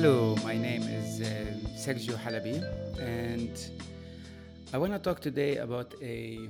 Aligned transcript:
Hello, 0.00 0.36
my 0.44 0.56
name 0.56 0.84
is 0.84 1.20
uh, 1.20 1.24
Sergio 1.76 2.16
Halabi, 2.16 2.62
and 3.00 3.58
I 4.72 4.78
want 4.78 4.92
to 4.92 4.98
talk 5.00 5.18
today 5.18 5.56
about 5.56 5.92
a 6.00 6.48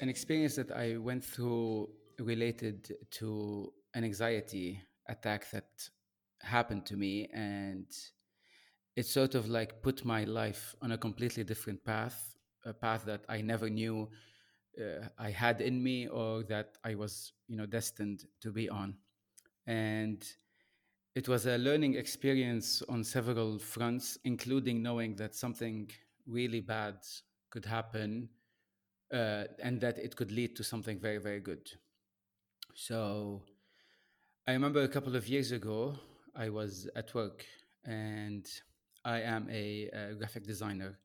an 0.00 0.08
experience 0.08 0.56
that 0.56 0.72
I 0.72 0.96
went 0.96 1.22
through 1.22 1.90
related 2.18 2.96
to 3.18 3.70
an 3.92 4.04
anxiety 4.04 4.80
attack 5.06 5.50
that 5.50 5.68
happened 6.40 6.86
to 6.86 6.96
me, 6.96 7.28
and 7.34 7.84
it 8.96 9.04
sort 9.04 9.34
of 9.34 9.50
like 9.50 9.82
put 9.82 10.06
my 10.06 10.24
life 10.24 10.74
on 10.80 10.92
a 10.92 10.96
completely 10.96 11.44
different 11.44 11.84
path, 11.84 12.38
a 12.64 12.72
path 12.72 13.04
that 13.04 13.26
I 13.28 13.42
never 13.42 13.68
knew 13.68 14.08
uh, 14.80 15.08
I 15.18 15.28
had 15.28 15.60
in 15.60 15.82
me 15.82 16.08
or 16.08 16.42
that 16.44 16.78
I 16.82 16.94
was, 16.94 17.34
you 17.48 17.58
know, 17.58 17.66
destined 17.66 18.24
to 18.40 18.50
be 18.50 18.70
on, 18.70 18.94
and 19.66 20.24
it 21.14 21.28
was 21.28 21.46
a 21.46 21.58
learning 21.58 21.94
experience 21.94 22.82
on 22.88 23.04
several 23.04 23.58
fronts, 23.58 24.18
including 24.24 24.82
knowing 24.82 25.14
that 25.16 25.34
something 25.34 25.90
really 26.26 26.60
bad 26.60 26.96
could 27.50 27.64
happen 27.64 28.28
uh, 29.12 29.44
and 29.62 29.80
that 29.80 29.98
it 29.98 30.16
could 30.16 30.32
lead 30.32 30.56
to 30.56 30.64
something 30.64 30.98
very, 30.98 31.18
very 31.18 31.40
good. 31.40 31.68
So 32.74 33.42
I 34.46 34.52
remember 34.52 34.82
a 34.82 34.88
couple 34.88 35.14
of 35.14 35.28
years 35.28 35.52
ago, 35.52 35.94
I 36.34 36.48
was 36.48 36.88
at 36.96 37.14
work 37.14 37.44
and 37.84 38.46
I 39.04 39.20
am 39.20 39.48
a, 39.50 39.90
a 39.92 40.14
graphic 40.14 40.46
designer. 40.46 40.98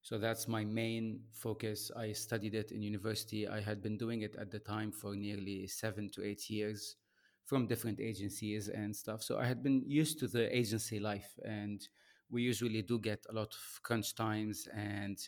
So 0.00 0.18
that's 0.18 0.48
my 0.48 0.64
main 0.64 1.20
focus. 1.30 1.90
I 1.94 2.12
studied 2.12 2.54
it 2.54 2.72
in 2.72 2.82
university. 2.82 3.46
I 3.46 3.60
had 3.60 3.82
been 3.82 3.98
doing 3.98 4.22
it 4.22 4.34
at 4.36 4.50
the 4.50 4.58
time 4.58 4.90
for 4.90 5.14
nearly 5.14 5.66
seven 5.66 6.10
to 6.14 6.24
eight 6.24 6.48
years 6.48 6.96
from 7.44 7.66
different 7.66 8.00
agencies 8.00 8.68
and 8.68 8.94
stuff. 8.94 9.22
So 9.22 9.38
I 9.38 9.46
had 9.46 9.62
been 9.62 9.82
used 9.86 10.18
to 10.20 10.28
the 10.28 10.54
agency 10.56 10.98
life, 11.00 11.38
and 11.44 11.86
we 12.30 12.42
usually 12.42 12.82
do 12.82 12.98
get 12.98 13.24
a 13.28 13.32
lot 13.32 13.54
of 13.54 13.82
crunch 13.82 14.14
times 14.14 14.68
and 14.74 15.18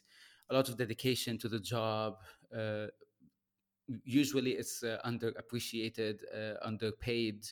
a 0.50 0.54
lot 0.54 0.68
of 0.68 0.76
dedication 0.76 1.38
to 1.38 1.48
the 1.48 1.60
job. 1.60 2.16
Uh, 2.54 2.86
usually, 4.04 4.52
it's 4.52 4.82
uh, 4.82 4.98
underappreciated, 5.04 6.20
uh, 6.34 6.54
underpaid, 6.62 7.46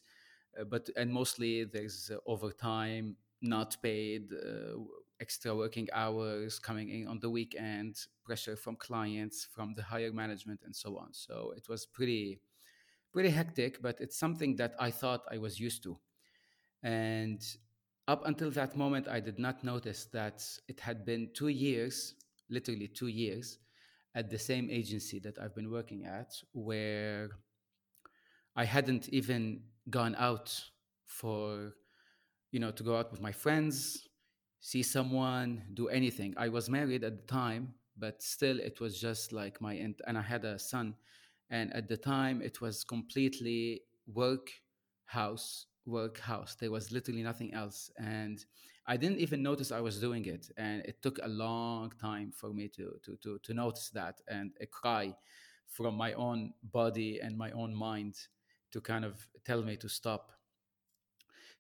uh, 0.59 0.65
but 0.65 0.89
and 0.97 1.13
mostly 1.13 1.65
there's 1.65 2.11
uh, 2.13 2.19
overtime, 2.27 3.17
not 3.41 3.77
paid, 3.83 4.33
uh, 4.33 4.79
extra 5.21 5.55
working 5.55 5.89
hours 5.93 6.59
coming 6.59 6.89
in 6.89 7.07
on 7.07 7.19
the 7.21 7.31
weekend, 7.31 7.97
pressure 8.25 8.57
from 8.57 8.77
clients, 8.77 9.47
from 9.53 9.75
the 9.75 9.83
higher 9.83 10.13
management, 10.13 10.61
and 10.65 10.75
so 10.75 10.99
on. 10.99 11.09
So 11.13 11.53
it 11.57 11.69
was 11.69 11.87
pretty 11.87 12.41
pretty 13.13 13.31
hectic, 13.31 13.83
but 13.83 14.01
it's 14.01 14.19
something 14.19 14.57
that 14.57 14.75
I 14.79 14.91
thought 14.91 15.25
I 15.31 15.39
was 15.39 15.61
used 15.61 15.83
to. 15.85 15.99
And 16.83 17.43
up 18.09 18.27
until 18.27 18.51
that 18.53 18.77
moment, 18.77 19.07
I 19.09 19.21
did 19.21 19.39
not 19.39 19.63
notice 19.63 20.07
that 20.13 20.43
it 20.69 20.81
had 20.81 21.05
been 21.05 21.31
two 21.35 21.49
years, 21.49 22.15
literally 22.51 22.89
two 22.89 23.09
years, 23.09 23.59
at 24.15 24.31
the 24.31 24.39
same 24.39 24.69
agency 24.71 25.19
that 25.21 25.39
I've 25.39 25.55
been 25.55 25.71
working 25.71 26.05
at, 26.05 26.33
where 26.53 27.31
I 28.57 28.65
hadn't 28.65 29.09
even 29.11 29.63
gone 29.89 30.15
out 30.19 30.55
for, 31.05 31.73
you 32.51 32.61
know, 32.61 32.71
to 32.73 32.83
go 32.83 32.97
out 32.97 33.11
with 33.11 33.21
my 33.21 33.33
friends, 33.33 34.09
see 34.61 34.83
someone, 34.83 35.63
do 35.75 35.89
anything. 35.89 36.35
I 36.37 36.49
was 36.49 36.69
married 36.69 37.05
at 37.05 37.17
the 37.17 37.33
time, 37.33 37.75
but 37.97 38.23
still 38.23 38.59
it 38.59 38.81
was 38.81 39.01
just 39.01 39.33
like 39.33 39.61
my, 39.61 39.75
and 39.75 40.19
I 40.19 40.23
had 40.23 40.45
a 40.45 40.59
son 40.59 40.95
and 41.53 41.73
at 41.75 41.87
the 41.87 41.97
time 41.97 42.43
it 42.43 42.61
was 42.61 42.83
completely 42.83 43.83
work 44.13 44.51
house 45.05 45.67
work 45.87 46.19
house. 46.21 46.57
There 46.61 46.71
was 46.71 46.93
literally 46.93 47.23
nothing 47.23 47.55
else 47.55 47.91
and 47.99 48.45
i 48.87 48.97
didn't 48.97 49.19
even 49.19 49.43
notice 49.45 49.71
i 49.71 49.81
was 49.81 50.01
doing 50.01 50.25
it 50.27 50.51
and 50.57 50.83
it 50.85 51.01
took 51.03 51.19
a 51.23 51.29
long 51.29 51.93
time 52.01 52.33
for 52.33 52.53
me 52.53 52.67
to 52.77 52.99
to 53.05 53.17
to, 53.23 53.39
to 53.45 53.55
notice 53.55 53.91
that 53.91 54.21
and 54.27 54.51
a 54.61 54.67
cry 54.67 55.15
from 55.69 55.95
my 55.95 56.13
own 56.15 56.53
body 56.65 57.21
and 57.23 57.37
my 57.37 57.51
own 57.53 57.75
mind 57.75 58.15
to 58.73 58.81
kind 58.81 59.05
of 59.05 59.15
tell 59.45 59.63
me 59.63 59.77
to 59.77 59.89
stop. 59.89 60.33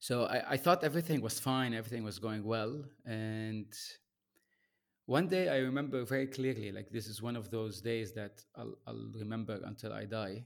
So 0.00 0.25
I, 0.25 0.53
I 0.53 0.56
thought 0.56 0.83
everything 0.84 1.21
was 1.21 1.39
fine 1.39 1.75
everything 1.75 2.05
was 2.05 2.19
going 2.19 2.45
well 2.45 2.84
and 3.06 3.72
one 5.07 5.29
day 5.29 5.49
I 5.49 5.59
remember 5.59 6.05
very 6.05 6.27
clearly, 6.27 6.73
like 6.73 6.91
this 6.91 7.07
is 7.07 7.21
one 7.21 7.37
of 7.37 7.51
those 7.51 7.81
days 7.81 8.13
that 8.13 8.45
I'll, 8.57 8.77
I'll 8.87 9.11
remember 9.15 9.61
until 9.65 9.93
I 9.93 10.05
die. 10.05 10.45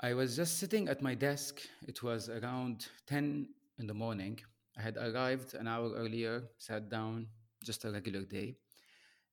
I 0.00 0.14
was 0.14 0.36
just 0.36 0.58
sitting 0.58 0.88
at 0.88 1.02
my 1.02 1.14
desk. 1.14 1.60
It 1.86 2.02
was 2.02 2.28
around 2.28 2.88
10 3.06 3.48
in 3.78 3.86
the 3.86 3.94
morning. 3.94 4.40
I 4.76 4.82
had 4.82 4.96
arrived 4.96 5.54
an 5.54 5.68
hour 5.68 5.92
earlier, 5.94 6.42
sat 6.58 6.90
down, 6.90 7.28
just 7.64 7.84
a 7.84 7.90
regular 7.90 8.24
day. 8.24 8.56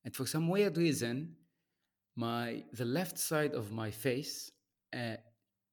And 0.05 0.15
for 0.15 0.25
some 0.25 0.47
weird 0.47 0.77
reason, 0.77 1.35
my 2.15 2.63
the 2.73 2.85
left 2.85 3.17
side 3.17 3.53
of 3.53 3.71
my 3.71 3.89
face 3.89 4.51
uh, 4.93 5.17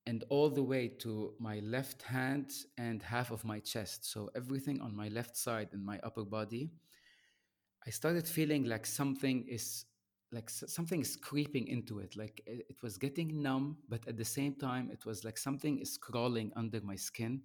and 0.07 0.25
all 0.31 0.49
the 0.49 0.63
way 0.63 0.89
to 0.89 1.35
my 1.39 1.59
left 1.61 2.03
hand 2.03 2.51
and 2.79 3.03
half 3.03 3.31
of 3.31 3.45
my 3.45 3.59
chest, 3.61 4.11
so 4.11 4.31
everything 4.35 4.81
on 4.81 4.97
my 4.97 5.09
left 5.09 5.37
side 5.37 5.69
and 5.73 5.85
my 5.85 5.99
upper 6.03 6.25
body 6.25 6.71
I 7.89 7.91
started 7.91 8.29
feeling 8.29 8.65
like 8.65 8.85
something 8.85 9.47
is 9.49 9.87
like 10.31 10.51
something 10.51 11.01
is 11.01 11.17
creeping 11.17 11.69
into 11.69 12.01
it 12.01 12.15
like 12.15 12.43
it, 12.45 12.67
it, 12.69 12.83
was 12.83 12.99
getting 12.99 13.43
numb 13.43 13.79
but 13.89 14.07
at 14.07 14.19
the 14.19 14.27
same 14.27 14.55
time 14.55 14.91
it 14.93 15.07
was 15.07 15.25
like 15.25 15.39
something 15.39 15.79
is 15.79 15.97
crawling 15.97 16.53
under 16.55 16.83
my 16.83 16.97
skin. 16.97 17.41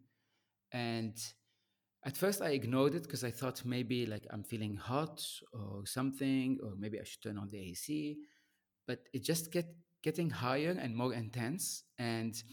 And 0.74 1.16
at 2.06 2.18
first 2.18 2.42
i 2.42 2.50
ignored 2.50 2.94
it 2.94 3.04
because 3.04 3.24
i 3.24 3.32
thought 3.32 3.64
maybe 3.64 4.06
like 4.06 4.26
i'm 4.32 4.44
feeling 4.44 4.76
hot 4.76 5.26
or 5.54 5.86
something 5.86 6.60
or 6.62 6.74
maybe 6.78 7.00
i 7.00 7.04
should 7.04 7.22
turn 7.24 7.38
on 7.38 7.50
the 7.50 7.70
ac 7.72 8.18
but 8.86 9.00
it 9.14 9.24
just 9.24 9.52
get 9.54 9.68
getting 10.02 10.30
higher 10.30 10.76
and 10.78 10.94
more 10.94 11.14
intense 11.14 11.84
and 11.98 12.44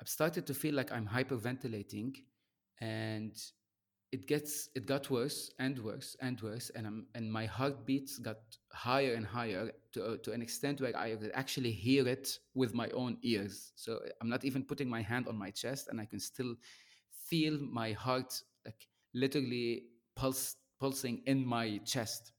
i've 0.00 0.08
started 0.08 0.46
to 0.46 0.54
feel 0.54 0.74
like 0.74 0.92
i'm 0.92 1.08
hyperventilating. 1.08 2.14
And 2.80 3.34
it 4.10 4.26
gets 4.26 4.70
it 4.74 4.86
got 4.86 5.10
worse 5.10 5.50
and 5.58 5.78
worse 5.80 6.16
and 6.20 6.40
worse 6.40 6.70
and 6.74 6.86
I'm, 6.86 7.06
and 7.14 7.30
my 7.30 7.44
heartbeats 7.44 8.18
got 8.18 8.38
higher 8.72 9.12
and 9.14 9.26
higher 9.26 9.70
to, 9.92 10.04
uh, 10.04 10.16
to 10.22 10.32
an 10.32 10.40
extent 10.40 10.80
where 10.80 10.96
i 10.96 11.14
could 11.14 11.30
actually 11.34 11.72
hear 11.72 12.08
it 12.08 12.38
with 12.54 12.74
my 12.74 12.88
own 12.90 13.18
ears. 13.22 13.72
So 13.74 14.00
i'm 14.20 14.28
not 14.28 14.44
even 14.44 14.64
putting 14.64 14.88
my 14.88 15.02
hand 15.02 15.28
on 15.28 15.36
my 15.36 15.50
chest 15.50 15.88
and 15.88 16.00
i 16.00 16.06
can 16.06 16.20
still 16.20 16.54
feel 17.26 17.58
my 17.60 17.92
heart 17.92 18.32
like 18.64 18.86
literally 19.14 19.84
pulse 20.16 20.56
pulsing 20.80 21.22
in 21.26 21.44
my 21.44 21.78
chest. 21.84 22.32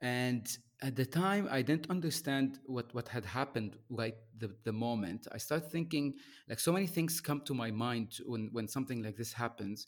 And 0.00 0.46
at 0.82 0.96
the 0.96 1.06
time 1.06 1.48
i 1.50 1.62
didn't 1.62 1.88
understand 1.88 2.58
what 2.66 2.92
what 2.94 3.08
had 3.08 3.24
happened 3.24 3.76
right 3.90 4.16
the, 4.38 4.50
the 4.64 4.72
moment. 4.72 5.28
I 5.30 5.38
started 5.38 5.70
thinking 5.70 6.14
like 6.48 6.58
so 6.58 6.72
many 6.72 6.88
things 6.88 7.20
come 7.20 7.42
to 7.42 7.54
my 7.54 7.70
mind 7.70 8.18
when 8.26 8.48
when 8.52 8.66
something 8.66 9.04
like 9.04 9.16
this 9.16 9.32
happens 9.32 9.86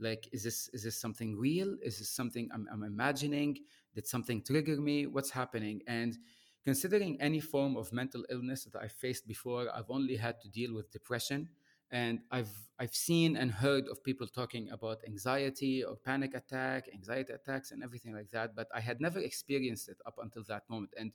like 0.00 0.28
is 0.32 0.42
this 0.42 0.68
is 0.72 0.82
this 0.82 1.00
something 1.00 1.36
real? 1.36 1.76
Is 1.82 1.98
this 1.98 2.10
something 2.10 2.48
i'm, 2.52 2.66
I'm 2.72 2.82
imagining? 2.82 3.58
Did 3.94 4.06
something 4.06 4.42
trigger 4.42 4.80
me? 4.80 5.06
What's 5.06 5.30
happening? 5.30 5.82
And 5.86 6.18
considering 6.64 7.20
any 7.20 7.40
form 7.40 7.76
of 7.76 7.92
mental 7.92 8.24
illness 8.30 8.64
that 8.64 8.76
i 8.82 8.88
faced 8.88 9.28
before 9.28 9.68
i've 9.74 9.90
only 9.90 10.16
had 10.16 10.40
to 10.40 10.48
deal 10.48 10.74
with 10.74 10.90
depression. 10.90 11.48
And 11.90 12.20
i've 12.30 12.52
i've 12.80 12.94
seen 12.94 13.36
and 13.36 13.52
heard 13.52 13.86
of 13.88 14.02
people 14.02 14.26
talking 14.26 14.68
about 14.70 14.98
anxiety 15.06 15.84
or 15.84 15.94
panic 15.96 16.34
attack 16.34 16.88
anxiety 16.92 17.32
attacks 17.32 17.70
and 17.70 17.84
everything 17.84 18.14
like 18.14 18.30
that 18.30 18.56
but 18.56 18.68
i 18.74 18.80
had 18.80 19.00
never 19.00 19.20
experienced 19.20 19.88
it 19.88 19.98
up 20.06 20.16
until 20.20 20.42
that 20.48 20.62
moment. 20.68 20.92
And 20.98 21.12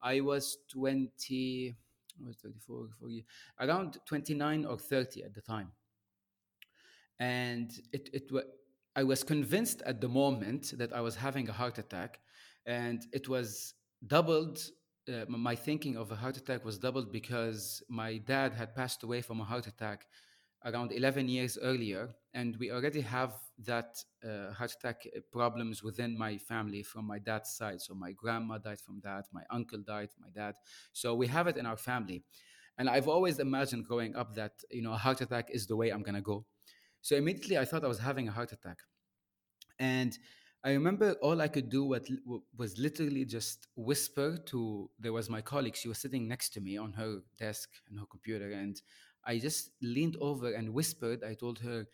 i 0.00 0.20
was 0.20 0.58
20 0.70 1.76
I 2.20 2.26
was 2.26 2.36
34 2.36 2.88
40, 3.00 3.24
around 3.60 3.98
29 4.06 4.64
or 4.64 4.78
30 4.78 5.24
at 5.24 5.34
the 5.34 5.40
time 5.40 5.72
and 7.22 7.70
it, 7.92 8.10
it 8.12 8.24
I 8.96 9.04
was 9.04 9.22
convinced 9.22 9.80
at 9.86 10.00
the 10.00 10.08
moment 10.08 10.74
that 10.76 10.92
I 10.92 11.00
was 11.00 11.14
having 11.14 11.48
a 11.48 11.52
heart 11.52 11.78
attack, 11.78 12.18
and 12.66 13.00
it 13.12 13.28
was 13.28 13.74
doubled. 14.14 14.58
Uh, 15.08 15.24
my 15.28 15.56
thinking 15.68 15.96
of 15.96 16.10
a 16.10 16.16
heart 16.16 16.36
attack 16.36 16.64
was 16.64 16.78
doubled 16.78 17.12
because 17.12 17.82
my 17.88 18.18
dad 18.18 18.50
had 18.60 18.74
passed 18.74 19.02
away 19.04 19.20
from 19.20 19.40
a 19.40 19.44
heart 19.44 19.66
attack 19.66 20.06
around 20.64 20.90
11 20.92 21.28
years 21.28 21.56
earlier, 21.70 22.02
and 22.34 22.56
we 22.56 22.72
already 22.72 23.00
have 23.00 23.32
that 23.70 23.90
uh, 24.24 24.52
heart 24.58 24.72
attack 24.76 24.98
problems 25.30 25.82
within 25.82 26.18
my 26.18 26.36
family 26.38 26.82
from 26.82 27.04
my 27.06 27.20
dad's 27.20 27.50
side. 27.50 27.80
So 27.80 27.94
my 27.94 28.12
grandma 28.12 28.58
died 28.58 28.80
from 28.80 29.00
that, 29.04 29.24
my 29.32 29.44
uncle 29.48 29.80
died 29.94 30.10
my 30.18 30.30
dad. 30.34 30.54
So 30.92 31.14
we 31.14 31.28
have 31.28 31.46
it 31.46 31.56
in 31.56 31.66
our 31.66 31.76
family. 31.90 32.24
And 32.78 32.88
I've 32.88 33.06
always 33.06 33.38
imagined 33.38 33.86
growing 33.86 34.16
up 34.16 34.34
that 34.34 34.54
you 34.70 34.82
know 34.82 34.92
a 34.92 35.02
heart 35.04 35.20
attack 35.20 35.46
is 35.50 35.66
the 35.66 35.76
way 35.76 35.90
I'm 35.90 36.02
gonna 36.02 36.26
go 36.32 36.46
so 37.02 37.16
immediately 37.16 37.58
I 37.58 37.64
thought 37.66 37.84
I 37.84 37.88
was 37.88 37.98
having 37.98 38.28
a 38.28 38.32
heart 38.32 38.52
attack. 38.52 38.78
And 39.78 40.16
I 40.64 40.72
remember 40.72 41.14
all 41.22 41.40
I 41.40 41.48
could 41.48 41.68
do 41.68 41.84
was 41.84 42.78
literally 42.78 43.24
just 43.24 43.66
whisper 43.76 44.36
to, 44.46 44.88
there 44.98 45.12
was 45.12 45.28
my 45.28 45.40
colleague, 45.40 45.74
she 45.76 45.88
was 45.88 45.98
sitting 45.98 46.28
next 46.28 46.50
to 46.50 46.60
me 46.60 46.76
on 46.76 46.92
her 46.92 47.18
desk 47.36 47.68
and 47.88 47.98
her 47.98 48.06
computer. 48.06 48.52
And 48.52 48.80
I 49.24 49.38
just 49.38 49.70
leaned 49.82 50.16
over 50.20 50.52
and 50.52 50.72
whispered, 50.72 51.24
I 51.24 51.34
told 51.34 51.58
her, 51.60 51.86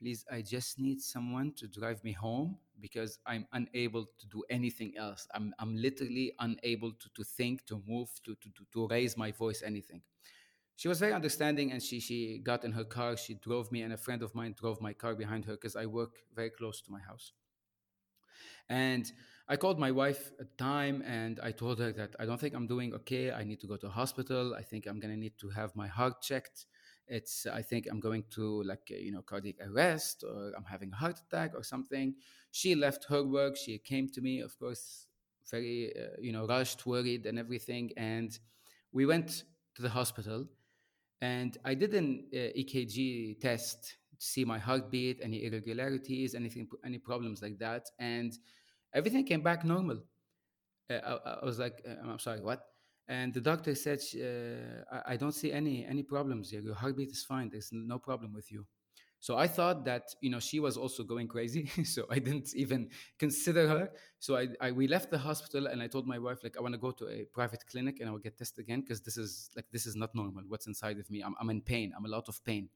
please, 0.00 0.24
I 0.30 0.42
just 0.42 0.80
need 0.80 1.00
someone 1.00 1.52
to 1.58 1.68
drive 1.68 2.02
me 2.02 2.12
home 2.12 2.58
because 2.80 3.18
I'm 3.26 3.46
unable 3.52 4.04
to 4.04 4.26
do 4.28 4.42
anything 4.50 4.94
else. 4.96 5.26
I'm, 5.34 5.54
I'm 5.60 5.76
literally 5.76 6.32
unable 6.40 6.92
to, 6.92 7.08
to 7.14 7.24
think, 7.24 7.66
to 7.66 7.80
move, 7.86 8.08
to, 8.24 8.34
to, 8.34 8.48
to, 8.50 8.64
to 8.72 8.88
raise 8.88 9.16
my 9.16 9.30
voice, 9.30 9.62
anything. 9.64 10.02
She 10.78 10.86
was 10.86 11.00
very 11.00 11.12
understanding 11.12 11.72
and 11.72 11.82
she, 11.82 11.98
she 11.98 12.38
got 12.38 12.64
in 12.64 12.70
her 12.70 12.84
car. 12.84 13.16
She 13.16 13.34
drove 13.34 13.72
me, 13.72 13.82
and 13.82 13.92
a 13.92 13.96
friend 13.96 14.22
of 14.22 14.32
mine 14.32 14.54
drove 14.56 14.80
my 14.80 14.92
car 14.92 15.16
behind 15.16 15.44
her 15.46 15.54
because 15.54 15.74
I 15.74 15.86
work 15.86 16.18
very 16.36 16.50
close 16.50 16.80
to 16.82 16.92
my 16.92 17.00
house. 17.00 17.32
And 18.68 19.10
I 19.48 19.56
called 19.56 19.80
my 19.80 19.90
wife 19.90 20.30
at 20.38 20.56
time 20.56 21.02
and 21.04 21.40
I 21.42 21.50
told 21.50 21.80
her 21.80 21.90
that 21.94 22.14
I 22.20 22.26
don't 22.26 22.38
think 22.38 22.54
I'm 22.54 22.68
doing 22.68 22.94
okay. 22.94 23.32
I 23.32 23.42
need 23.42 23.58
to 23.62 23.66
go 23.66 23.76
to 23.76 23.88
hospital. 23.88 24.54
I 24.54 24.62
think 24.62 24.86
I'm 24.86 25.00
going 25.00 25.12
to 25.12 25.18
need 25.18 25.36
to 25.40 25.48
have 25.48 25.74
my 25.74 25.88
heart 25.88 26.22
checked. 26.22 26.66
It's, 27.08 27.44
I 27.44 27.62
think 27.62 27.88
I'm 27.90 27.98
going 27.98 28.22
to 28.36 28.62
like, 28.62 28.88
you 28.88 29.10
know, 29.10 29.22
cardiac 29.22 29.56
arrest 29.68 30.22
or 30.22 30.52
I'm 30.56 30.64
having 30.64 30.92
a 30.92 30.96
heart 30.96 31.18
attack 31.26 31.54
or 31.56 31.64
something. 31.64 32.14
She 32.52 32.76
left 32.76 33.06
her 33.08 33.24
work. 33.24 33.56
She 33.56 33.78
came 33.78 34.08
to 34.10 34.20
me, 34.20 34.38
of 34.42 34.56
course, 34.60 35.08
very, 35.50 35.92
uh, 35.98 36.20
you 36.20 36.30
know, 36.30 36.46
rushed, 36.46 36.86
worried 36.86 37.26
and 37.26 37.36
everything. 37.36 37.90
And 37.96 38.38
we 38.92 39.06
went 39.06 39.42
to 39.74 39.82
the 39.82 39.88
hospital 39.88 40.46
and 41.20 41.56
I 41.64 41.74
did 41.74 41.94
an 41.94 42.24
uh, 42.32 42.36
EKG 42.36 43.40
test 43.40 43.96
to 44.18 44.26
see 44.26 44.44
my 44.44 44.58
heartbeat, 44.58 45.20
any 45.22 45.44
irregularities, 45.44 46.34
anything, 46.34 46.68
any 46.84 46.98
problems 46.98 47.42
like 47.42 47.58
that. 47.58 47.86
And 47.98 48.32
everything 48.94 49.24
came 49.24 49.42
back 49.42 49.64
normal. 49.64 50.02
Uh, 50.90 50.94
I, 50.94 51.30
I, 51.42 51.44
was 51.44 51.58
like, 51.58 51.82
uh, 51.88 52.08
I'm 52.08 52.18
sorry, 52.18 52.40
what? 52.40 52.66
And 53.08 53.32
the 53.32 53.40
doctor 53.40 53.74
said, 53.74 54.00
uh, 54.16 54.94
I, 54.94 55.14
I, 55.14 55.16
don't 55.16 55.32
see 55.32 55.50
any 55.50 55.84
any 55.86 56.02
problems 56.02 56.50
here. 56.50 56.60
Your 56.60 56.74
heartbeat 56.74 57.10
is 57.10 57.24
fine. 57.24 57.48
There's 57.50 57.70
no 57.72 57.98
problem 57.98 58.34
with 58.34 58.52
you. 58.52 58.66
So 59.20 59.36
I 59.36 59.48
thought 59.48 59.84
that 59.84 60.14
you 60.20 60.30
know 60.30 60.38
she 60.38 60.60
was 60.60 60.76
also 60.76 61.02
going 61.02 61.28
crazy. 61.28 61.66
so 61.84 62.06
I 62.10 62.18
didn't 62.18 62.54
even 62.54 62.90
consider 63.18 63.68
her. 63.68 63.90
So 64.18 64.36
I, 64.36 64.48
I 64.60 64.70
we 64.72 64.86
left 64.86 65.10
the 65.10 65.18
hospital 65.18 65.66
and 65.66 65.82
I 65.82 65.88
told 65.88 66.06
my 66.06 66.18
wife 66.18 66.44
like 66.44 66.56
I 66.56 66.60
want 66.60 66.74
to 66.74 66.78
go 66.78 66.92
to 66.92 67.08
a 67.08 67.24
private 67.24 67.66
clinic 67.66 68.00
and 68.00 68.08
I 68.08 68.12
will 68.12 68.20
get 68.20 68.38
tested 68.38 68.64
again 68.64 68.80
because 68.82 69.00
this 69.00 69.16
is 69.16 69.50
like 69.56 69.66
this 69.72 69.86
is 69.86 69.96
not 69.96 70.14
normal. 70.14 70.44
What's 70.46 70.66
inside 70.66 70.98
of 70.98 71.10
me? 71.10 71.22
I'm, 71.22 71.34
I'm 71.40 71.50
in 71.50 71.60
pain. 71.60 71.92
I'm 71.96 72.04
a 72.04 72.08
lot 72.08 72.28
of 72.28 72.42
pain. 72.44 72.68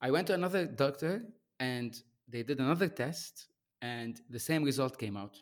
I 0.00 0.10
went 0.10 0.26
to 0.28 0.34
another 0.34 0.66
doctor 0.66 1.22
and 1.58 1.94
they 2.28 2.42
did 2.42 2.60
another 2.60 2.88
test 2.88 3.46
and 3.82 4.20
the 4.30 4.38
same 4.38 4.62
result 4.62 4.98
came 4.98 5.16
out. 5.16 5.36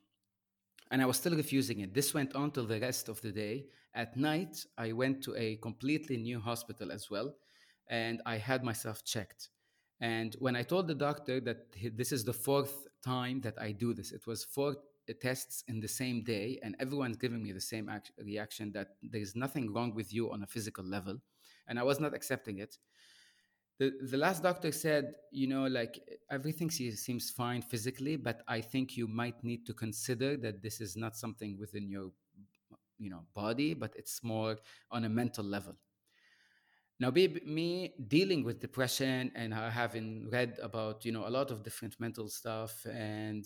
And 0.90 1.00
I 1.00 1.06
was 1.06 1.16
still 1.16 1.34
refusing 1.34 1.80
it. 1.80 1.94
This 1.94 2.12
went 2.12 2.34
on 2.34 2.50
till 2.50 2.66
the 2.66 2.80
rest 2.80 3.08
of 3.08 3.20
the 3.22 3.32
day. 3.32 3.66
At 3.94 4.16
night, 4.16 4.64
I 4.76 4.92
went 4.92 5.22
to 5.24 5.34
a 5.36 5.56
completely 5.56 6.16
new 6.16 6.40
hospital 6.40 6.92
as 6.92 7.10
well, 7.10 7.34
and 7.88 8.20
I 8.26 8.36
had 8.36 8.62
myself 8.62 9.04
checked. 9.04 9.48
And 10.02 10.36
when 10.38 10.54
I 10.54 10.62
told 10.62 10.88
the 10.88 10.94
doctor 10.94 11.40
that 11.40 11.68
this 11.94 12.12
is 12.12 12.24
the 12.24 12.34
fourth 12.34 12.86
time 13.02 13.40
that 13.42 13.58
I 13.58 13.72
do 13.72 13.94
this, 13.94 14.12
it 14.12 14.26
was 14.26 14.44
four 14.44 14.76
tests 15.20 15.64
in 15.68 15.80
the 15.80 15.88
same 15.88 16.22
day, 16.22 16.58
and 16.62 16.76
everyone's 16.78 17.16
giving 17.16 17.42
me 17.42 17.52
the 17.52 17.60
same 17.60 17.90
reaction 18.22 18.72
that 18.72 18.88
there 19.02 19.22
is 19.22 19.34
nothing 19.34 19.72
wrong 19.72 19.94
with 19.94 20.12
you 20.12 20.30
on 20.30 20.42
a 20.42 20.46
physical 20.46 20.84
level. 20.84 21.16
And 21.66 21.78
I 21.78 21.82
was 21.84 21.98
not 21.98 22.12
accepting 22.12 22.58
it 22.58 22.76
the, 23.82 23.92
the 24.10 24.16
last 24.16 24.42
doctor 24.42 24.70
said, 24.70 25.14
you 25.32 25.48
know, 25.48 25.66
like 25.66 26.00
everything 26.30 26.70
seems 26.70 27.30
fine 27.30 27.62
physically, 27.62 28.16
but 28.16 28.42
I 28.46 28.60
think 28.60 28.96
you 28.96 29.08
might 29.08 29.42
need 29.42 29.66
to 29.66 29.74
consider 29.74 30.36
that 30.36 30.62
this 30.62 30.80
is 30.80 30.96
not 30.96 31.16
something 31.16 31.58
within 31.58 31.88
your, 31.88 32.10
you 32.98 33.10
know, 33.10 33.24
body, 33.34 33.74
but 33.74 33.92
it's 33.96 34.22
more 34.22 34.58
on 34.90 35.04
a 35.04 35.08
mental 35.08 35.44
level. 35.44 35.74
Now, 37.02 37.10
be, 37.10 37.42
me 37.44 37.94
dealing 38.06 38.44
with 38.44 38.60
depression 38.60 39.32
and 39.34 39.52
having 39.52 40.30
read 40.30 40.56
about, 40.62 41.04
you 41.04 41.10
know, 41.10 41.26
a 41.26 41.30
lot 41.38 41.50
of 41.50 41.64
different 41.64 41.98
mental 41.98 42.28
stuff 42.28 42.86
and 42.86 43.44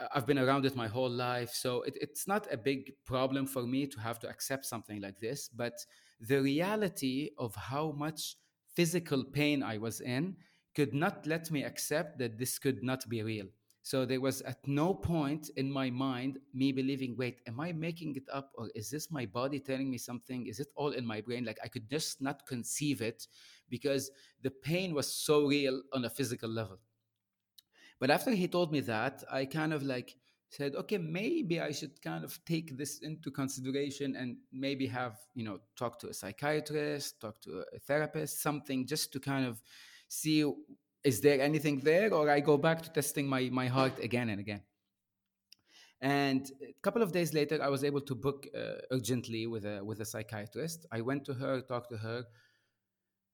uh, 0.00 0.08
I've 0.12 0.26
been 0.26 0.40
around 0.40 0.66
it 0.66 0.74
my 0.74 0.88
whole 0.88 1.08
life. 1.08 1.50
So 1.54 1.82
it, 1.82 1.96
it's 2.00 2.26
not 2.26 2.52
a 2.52 2.56
big 2.56 2.90
problem 3.04 3.46
for 3.46 3.62
me 3.62 3.86
to 3.86 4.00
have 4.00 4.18
to 4.18 4.28
accept 4.28 4.66
something 4.66 5.00
like 5.00 5.20
this. 5.20 5.48
But 5.48 5.74
the 6.20 6.42
reality 6.42 7.30
of 7.38 7.54
how 7.54 7.92
much 7.92 8.34
physical 8.74 9.22
pain 9.22 9.62
I 9.62 9.78
was 9.78 10.00
in 10.00 10.34
could 10.74 10.92
not 10.92 11.24
let 11.24 11.52
me 11.52 11.62
accept 11.62 12.18
that 12.18 12.36
this 12.36 12.58
could 12.58 12.82
not 12.82 13.08
be 13.08 13.22
real. 13.22 13.46
So 13.86 14.04
there 14.04 14.20
was 14.20 14.42
at 14.42 14.66
no 14.66 14.92
point 14.92 15.48
in 15.54 15.70
my 15.70 15.90
mind 15.90 16.40
me 16.52 16.72
believing, 16.72 17.14
wait, 17.16 17.40
am 17.46 17.60
I 17.60 17.70
making 17.70 18.16
it 18.16 18.24
up 18.32 18.50
or 18.56 18.68
is 18.74 18.90
this 18.90 19.12
my 19.12 19.26
body 19.26 19.60
telling 19.60 19.88
me 19.88 19.96
something? 19.96 20.48
Is 20.48 20.58
it 20.58 20.72
all 20.74 20.90
in 20.90 21.06
my 21.06 21.20
brain? 21.20 21.44
Like 21.44 21.60
I 21.62 21.68
could 21.68 21.88
just 21.88 22.20
not 22.20 22.48
conceive 22.48 23.00
it 23.00 23.28
because 23.70 24.10
the 24.42 24.50
pain 24.50 24.92
was 24.92 25.06
so 25.06 25.46
real 25.46 25.82
on 25.92 26.04
a 26.04 26.10
physical 26.10 26.50
level. 26.50 26.80
But 28.00 28.10
after 28.10 28.32
he 28.32 28.48
told 28.48 28.72
me 28.72 28.80
that, 28.80 29.22
I 29.30 29.44
kind 29.44 29.72
of 29.72 29.84
like 29.84 30.16
said, 30.48 30.74
okay, 30.74 30.98
maybe 30.98 31.60
I 31.60 31.70
should 31.70 32.02
kind 32.02 32.24
of 32.24 32.44
take 32.44 32.76
this 32.76 32.98
into 33.02 33.30
consideration 33.30 34.16
and 34.16 34.38
maybe 34.52 34.88
have, 34.88 35.16
you 35.36 35.44
know, 35.44 35.60
talk 35.76 36.00
to 36.00 36.08
a 36.08 36.12
psychiatrist, 36.12 37.20
talk 37.20 37.40
to 37.42 37.62
a 37.72 37.78
therapist, 37.78 38.42
something 38.42 38.84
just 38.84 39.12
to 39.12 39.20
kind 39.20 39.46
of 39.46 39.62
see 40.08 40.44
is 41.06 41.20
there 41.20 41.40
anything 41.40 41.76
there 41.90 42.12
or 42.12 42.28
I 42.28 42.40
go 42.40 42.56
back 42.58 42.82
to 42.82 42.90
testing 42.90 43.28
my, 43.28 43.48
my 43.60 43.68
heart 43.68 43.96
again 44.08 44.28
and 44.28 44.40
again. 44.40 44.62
And 46.00 46.50
a 46.60 46.74
couple 46.82 47.00
of 47.00 47.12
days 47.12 47.32
later, 47.32 47.62
I 47.62 47.68
was 47.68 47.84
able 47.84 48.00
to 48.02 48.14
book 48.14 48.46
uh, 48.54 48.80
urgently 48.90 49.46
with 49.46 49.64
a, 49.64 49.84
with 49.84 50.00
a 50.00 50.04
psychiatrist. 50.04 50.84
I 50.90 51.00
went 51.00 51.24
to 51.26 51.34
her, 51.34 51.60
talked 51.60 51.90
to 51.90 51.98
her, 51.98 52.24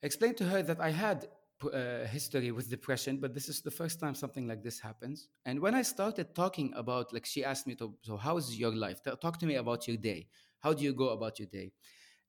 explained 0.03 0.37
to 0.37 0.45
her 0.45 0.63
that 0.63 0.81
I 0.81 0.91
had 0.91 1.29
uh, 1.65 2.05
history 2.05 2.51
with 2.53 2.69
depression, 2.69 3.17
but 3.17 3.33
this 3.33 3.49
is 3.49 3.63
the 3.63 3.71
first 3.71 3.99
time 3.99 4.15
something 4.15 4.47
like 4.47 4.63
this 4.63 4.79
happens. 4.79 5.29
And 5.47 5.59
when 5.59 5.75
I 5.75 5.83
started 5.83 6.35
talking 6.35 6.73
about, 6.77 7.13
like, 7.15 7.25
she 7.25 7.43
asked 7.43 7.67
me 7.67 7.75
to, 7.77 7.95
so 8.03 8.17
how 8.19 8.37
is 8.37 8.59
your 8.59 8.75
life? 8.75 9.01
Talk 9.23 9.39
to 9.39 9.47
me 9.47 9.55
about 9.55 9.89
your 9.89 9.97
day. 9.97 10.29
How 10.61 10.75
do 10.75 10.85
you 10.85 10.93
go 10.93 11.09
about 11.09 11.39
your 11.39 11.49
day? 11.49 11.73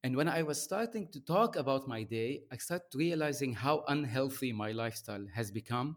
And 0.03 0.17
when 0.17 0.27
I 0.27 0.43
was 0.43 0.61
starting 0.61 1.07
to 1.13 1.21
talk 1.21 1.55
about 1.55 1.87
my 1.87 2.03
day, 2.03 2.41
I 2.51 2.57
started 2.57 2.87
realizing 2.93 3.53
how 3.53 3.85
unhealthy 3.87 4.51
my 4.51 4.71
lifestyle 4.73 5.25
has 5.33 5.49
become. 5.49 5.95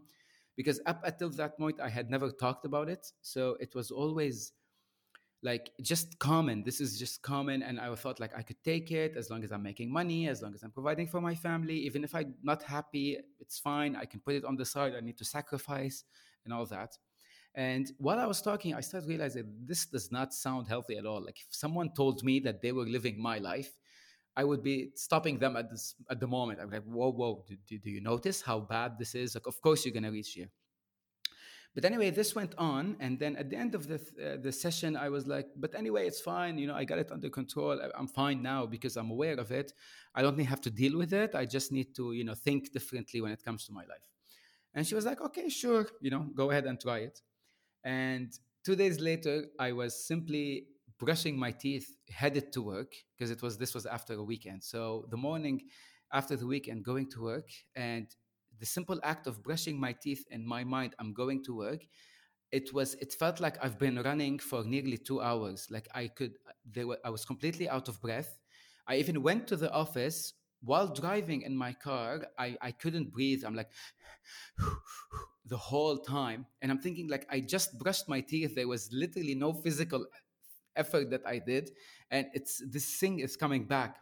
Because 0.55 0.79
up 0.85 1.01
until 1.03 1.29
that 1.31 1.57
point, 1.57 1.79
I 1.81 1.89
had 1.89 2.09
never 2.09 2.31
talked 2.31 2.65
about 2.65 2.89
it. 2.89 3.05
So 3.21 3.57
it 3.59 3.75
was 3.75 3.91
always 3.91 4.53
like 5.43 5.71
just 5.81 6.17
common. 6.19 6.63
This 6.63 6.81
is 6.81 6.97
just 6.97 7.21
common. 7.21 7.61
And 7.61 7.79
i 7.79 7.93
thought 7.95 8.19
like 8.19 8.35
i 8.35 8.41
could 8.41 8.61
take 8.63 8.91
it 8.91 9.15
as 9.15 9.29
long 9.29 9.43
as 9.43 9.51
i'm 9.51 9.61
making 9.61 9.91
money 9.91 10.27
as 10.27 10.41
long 10.41 10.53
as 10.55 10.63
i'm 10.63 10.71
providing 10.71 11.07
for 11.07 11.21
my 11.21 11.35
family. 11.35 11.75
Even 11.75 12.03
if 12.03 12.15
i'm 12.15 12.33
not 12.41 12.63
happy 12.63 13.17
it's 13.39 13.59
fine. 13.59 13.95
I 13.95 14.05
can 14.05 14.19
put 14.19 14.35
it 14.35 14.45
on 14.45 14.55
the 14.55 14.65
side. 14.65 14.93
I 14.95 15.01
need 15.01 15.17
to 15.17 15.25
sacrifice 15.25 16.03
and 16.43 16.53
all 16.53 16.65
that. 16.67 16.97
And 17.53 17.91
while 17.99 18.19
i 18.19 18.25
was 18.25 18.41
talking 18.41 18.73
i 18.73 18.81
started 18.81 19.07
realizing 19.07 19.45
this 19.63 19.85
does 19.85 20.11
not 20.11 20.33
sound 20.33 20.67
healthy 20.67 20.97
at 20.97 21.05
all. 21.05 21.23
Like 21.23 21.39
if 21.39 21.47
someone 21.51 21.91
told 21.93 22.23
me 22.23 22.39
that 22.39 22.61
they 22.63 22.71
were 22.71 22.85
living 22.85 23.21
my 23.21 23.37
life 23.37 23.77
i 24.37 24.43
would 24.43 24.63
be 24.63 24.91
stopping 24.95 25.37
them 25.37 25.57
at 25.57 25.69
this 25.69 25.95
at 26.09 26.19
the 26.19 26.27
moment 26.27 26.59
i'm 26.61 26.71
like 26.71 26.83
whoa 26.83 27.11
whoa 27.11 27.43
do, 27.67 27.77
do 27.77 27.89
you 27.89 28.01
notice 28.01 28.41
how 28.41 28.59
bad 28.59 28.97
this 28.97 29.13
is 29.15 29.35
like 29.35 29.47
of 29.47 29.59
course 29.61 29.85
you're 29.85 30.01
to 30.01 30.09
reach 30.09 30.31
here 30.33 30.49
but 31.77 31.85
anyway, 31.85 32.09
this 32.09 32.33
went 32.33 32.55
on, 32.57 32.97
and 32.99 33.19
then 33.19 33.35
at 33.35 33.51
the 33.51 33.55
end 33.55 33.75
of 33.75 33.87
the 33.87 33.97
uh, 33.97 34.37
the 34.41 34.51
session, 34.51 34.97
I 34.97 35.09
was 35.09 35.27
like, 35.27 35.45
"But 35.55 35.75
anyway, 35.75 36.07
it's 36.07 36.19
fine. 36.19 36.57
You 36.57 36.65
know, 36.65 36.73
I 36.73 36.85
got 36.85 36.97
it 36.97 37.11
under 37.11 37.29
control. 37.29 37.79
I'm 37.95 38.07
fine 38.07 38.41
now 38.41 38.65
because 38.65 38.97
I'm 38.97 39.11
aware 39.11 39.35
of 39.35 39.51
it. 39.51 39.73
I 40.15 40.23
don't 40.23 40.39
have 40.39 40.61
to 40.61 40.71
deal 40.71 40.97
with 40.97 41.13
it. 41.13 41.35
I 41.35 41.45
just 41.45 41.71
need 41.71 41.93
to, 41.97 42.13
you 42.13 42.23
know, 42.23 42.33
think 42.33 42.71
differently 42.71 43.21
when 43.21 43.31
it 43.31 43.43
comes 43.45 43.67
to 43.67 43.73
my 43.73 43.85
life." 43.85 44.07
And 44.73 44.87
she 44.87 44.95
was 44.95 45.05
like, 45.05 45.21
"Okay, 45.21 45.49
sure. 45.49 45.85
You 46.01 46.09
know, 46.09 46.23
go 46.33 46.49
ahead 46.49 46.65
and 46.65 46.81
try 46.81 46.99
it." 47.09 47.21
And 47.83 48.33
two 48.65 48.75
days 48.75 48.99
later, 48.99 49.45
I 49.59 49.71
was 49.73 50.03
simply 50.03 50.65
brushing 50.99 51.37
my 51.37 51.51
teeth, 51.51 51.95
headed 52.09 52.51
to 52.53 52.61
work 52.61 52.93
because 53.17 53.31
it 53.31 53.41
was 53.41 53.57
this 53.57 53.73
was 53.73 53.85
after 53.85 54.13
a 54.13 54.23
weekend. 54.23 54.63
So 54.63 55.05
the 55.09 55.17
morning 55.17 55.61
after 56.13 56.35
the 56.35 56.47
weekend, 56.47 56.83
going 56.85 57.09
to 57.11 57.21
work, 57.21 57.49
and 57.75 58.07
the 58.59 58.65
simple 58.65 58.99
act 59.03 59.27
of 59.27 59.43
brushing 59.43 59.79
my 59.79 59.93
teeth 59.93 60.25
in 60.31 60.45
my 60.45 60.63
mind 60.63 60.95
i'm 60.99 61.13
going 61.13 61.43
to 61.43 61.55
work 61.55 61.81
it 62.51 62.73
was 62.73 62.95
it 62.95 63.13
felt 63.13 63.39
like 63.39 63.63
i've 63.63 63.77
been 63.77 64.01
running 64.01 64.39
for 64.39 64.63
nearly 64.63 64.97
two 64.97 65.21
hours. 65.21 65.67
Like 65.69 65.87
i 65.93 66.07
could 66.07 66.33
uh, 66.47 66.51
there 66.65 66.87
were, 66.87 66.97
i 67.03 67.09
was 67.09 67.25
completely 67.25 67.67
out 67.69 67.87
of 67.89 68.01
breath. 68.01 68.39
I 68.87 68.95
even 68.97 69.21
went 69.21 69.47
to 69.47 69.57
the 69.57 69.71
office 69.71 70.33
while 70.61 70.87
driving 70.87 71.41
in 71.41 71.55
my 71.55 71.73
car. 71.73 72.25
I 72.39 72.57
i 72.61 72.71
couldn't 72.71 73.11
breathe. 73.11 73.43
I'm 73.45 73.55
like 73.55 73.69
the 75.45 75.57
whole 75.57 75.97
time. 75.97 76.45
And 76.61 76.71
i'm 76.71 76.79
thinking 76.79 77.09
like 77.09 77.27
i 77.29 77.39
just 77.41 77.77
brushed 77.79 78.07
my 78.07 78.21
teeth. 78.21 78.55
There 78.55 78.67
was 78.67 78.89
literally 78.93 79.35
no 79.35 79.53
physical 79.53 80.05
effort 80.77 81.09
that 81.09 81.21
i 81.25 81.39
did 81.39 81.71
and 82.11 82.27
it's 82.33 82.61
this 82.71 82.99
thing 82.99 83.19
is 83.19 83.35
coming 83.35 83.65
back 83.65 83.97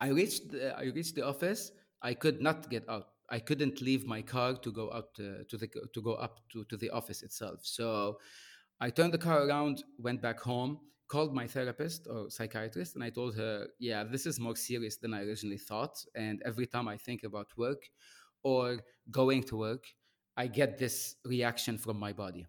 i 0.00 0.08
reached 0.08 0.50
the, 0.50 0.76
i 0.78 0.84
reached 0.84 1.14
the 1.14 1.26
office 1.26 1.72
i 2.02 2.14
could 2.14 2.40
not 2.40 2.70
get 2.70 2.88
out 2.88 3.08
I 3.30 3.38
couldn't 3.38 3.80
leave 3.80 4.06
my 4.06 4.22
car 4.22 4.54
to 4.54 4.72
go 4.72 4.92
out 4.92 5.10
uh, 5.20 5.44
to 5.48 5.56
the 5.56 5.68
to 5.94 6.02
go 6.02 6.14
up 6.14 6.40
to, 6.52 6.64
to 6.64 6.76
the 6.76 6.90
office 6.90 7.22
itself. 7.22 7.60
So 7.62 8.18
I 8.80 8.90
turned 8.90 9.14
the 9.14 9.18
car 9.18 9.46
around, 9.46 9.84
went 9.98 10.20
back 10.20 10.40
home, 10.40 10.80
called 11.06 11.32
my 11.32 11.46
therapist 11.46 12.08
or 12.10 12.28
psychiatrist, 12.28 12.96
and 12.96 13.04
I 13.04 13.10
told 13.10 13.36
her, 13.36 13.68
"Yeah, 13.78 14.02
this 14.04 14.26
is 14.26 14.40
more 14.40 14.56
serious 14.56 14.96
than 14.96 15.14
I 15.14 15.22
originally 15.22 15.58
thought. 15.58 16.04
And 16.14 16.42
every 16.44 16.66
time 16.66 16.88
I 16.88 16.96
think 16.96 17.22
about 17.22 17.56
work, 17.56 17.82
or 18.42 18.80
going 19.10 19.44
to 19.44 19.56
work, 19.56 19.84
I 20.36 20.46
get 20.46 20.78
this 20.78 21.16
reaction 21.24 21.78
from 21.78 21.98
my 21.98 22.12
body. 22.12 22.46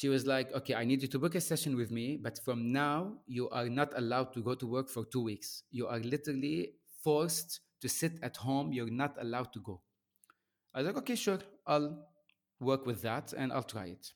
She 0.00 0.08
was 0.08 0.26
like, 0.26 0.50
okay, 0.54 0.74
I 0.74 0.86
need 0.86 1.02
you 1.02 1.08
to 1.08 1.18
book 1.18 1.34
a 1.34 1.42
session 1.42 1.76
with 1.76 1.90
me, 1.90 2.16
but 2.16 2.38
from 2.42 2.72
now, 2.72 3.18
you 3.26 3.50
are 3.50 3.68
not 3.68 3.92
allowed 3.98 4.32
to 4.32 4.40
go 4.40 4.54
to 4.54 4.66
work 4.66 4.88
for 4.88 5.04
two 5.04 5.22
weeks. 5.22 5.64
You 5.70 5.88
are 5.88 5.98
literally 5.98 6.72
forced 7.04 7.60
to 7.82 7.88
sit 7.90 8.14
at 8.22 8.38
home. 8.38 8.72
You're 8.72 8.88
not 8.88 9.18
allowed 9.20 9.52
to 9.52 9.60
go. 9.60 9.82
I 10.72 10.78
was 10.78 10.86
like, 10.86 10.96
okay, 10.96 11.16
sure, 11.16 11.40
I'll 11.66 11.98
work 12.60 12.86
with 12.86 13.02
that 13.02 13.34
and 13.34 13.52
I'll 13.52 13.62
try 13.62 13.88
it. 13.88 14.14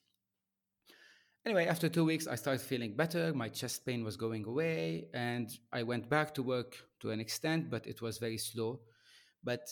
Anyway, 1.45 1.67
after 1.67 1.91
two 1.91 2.07
weeks, 2.07 2.27
I 2.27 2.37
started 2.37 2.63
feeling 2.63 2.97
better. 2.97 3.35
My 3.35 3.51
chest 3.51 3.85
pain 3.85 4.05
was 4.05 4.17
going 4.17 4.47
away, 4.47 5.09
and 5.13 5.51
I 5.71 5.83
went 5.83 6.09
back 6.09 6.33
to 6.37 6.43
work 6.43 6.79
to 7.01 7.11
an 7.11 7.21
extent, 7.21 7.69
but 7.69 7.87
it 7.87 8.01
was 8.01 8.17
very 8.17 8.39
slow. 8.39 8.81
But 9.43 9.69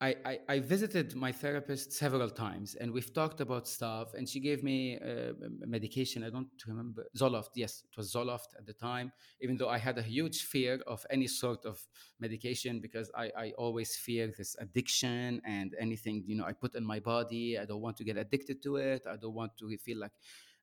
I, 0.00 0.16
I, 0.24 0.38
I, 0.48 0.58
visited 0.60 1.14
my 1.14 1.30
therapist 1.30 1.92
several 1.92 2.28
times 2.28 2.74
and 2.74 2.92
we've 2.92 3.14
talked 3.14 3.40
about 3.40 3.68
stuff 3.68 4.14
and 4.14 4.28
she 4.28 4.40
gave 4.40 4.64
me 4.64 4.98
uh, 4.98 5.32
medication. 5.60 6.24
I 6.24 6.30
don't 6.30 6.48
remember. 6.66 7.06
Zoloft 7.16 7.50
yes 7.54 7.84
it 7.88 7.96
was 7.96 8.12
zoloft 8.12 8.56
at 8.58 8.66
the 8.66 8.72
time 8.72 9.12
even 9.40 9.56
though 9.56 9.68
i 9.68 9.78
had 9.78 9.96
a 9.96 10.02
huge 10.02 10.42
fear 10.42 10.80
of 10.86 11.06
any 11.10 11.28
sort 11.28 11.64
of 11.64 11.78
medication 12.18 12.80
because 12.80 13.10
I, 13.14 13.30
I 13.36 13.52
always 13.56 13.96
fear 13.96 14.32
this 14.36 14.56
addiction 14.58 15.40
and 15.46 15.74
anything 15.78 16.24
you 16.26 16.36
know 16.36 16.44
i 16.44 16.52
put 16.52 16.74
in 16.74 16.84
my 16.84 16.98
body. 16.98 17.58
I 17.58 17.64
don't 17.64 17.80
want 17.80 17.96
to 17.98 18.04
get 18.04 18.16
addicted 18.16 18.62
to 18.64 18.76
it. 18.76 19.02
I 19.08 19.16
don't 19.16 19.34
want 19.34 19.56
to 19.58 19.76
feel 19.78 19.98
like 19.98 20.12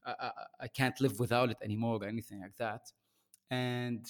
I, 0.06 0.14
I, 0.20 0.32
I 0.62 0.68
can't 0.68 1.00
live 1.00 1.20
without 1.20 1.50
it 1.50 1.58
anymore 1.64 2.00
or 2.02 2.08
anything 2.08 2.42
like 2.42 2.58
that. 2.58 2.92
And 3.50 4.06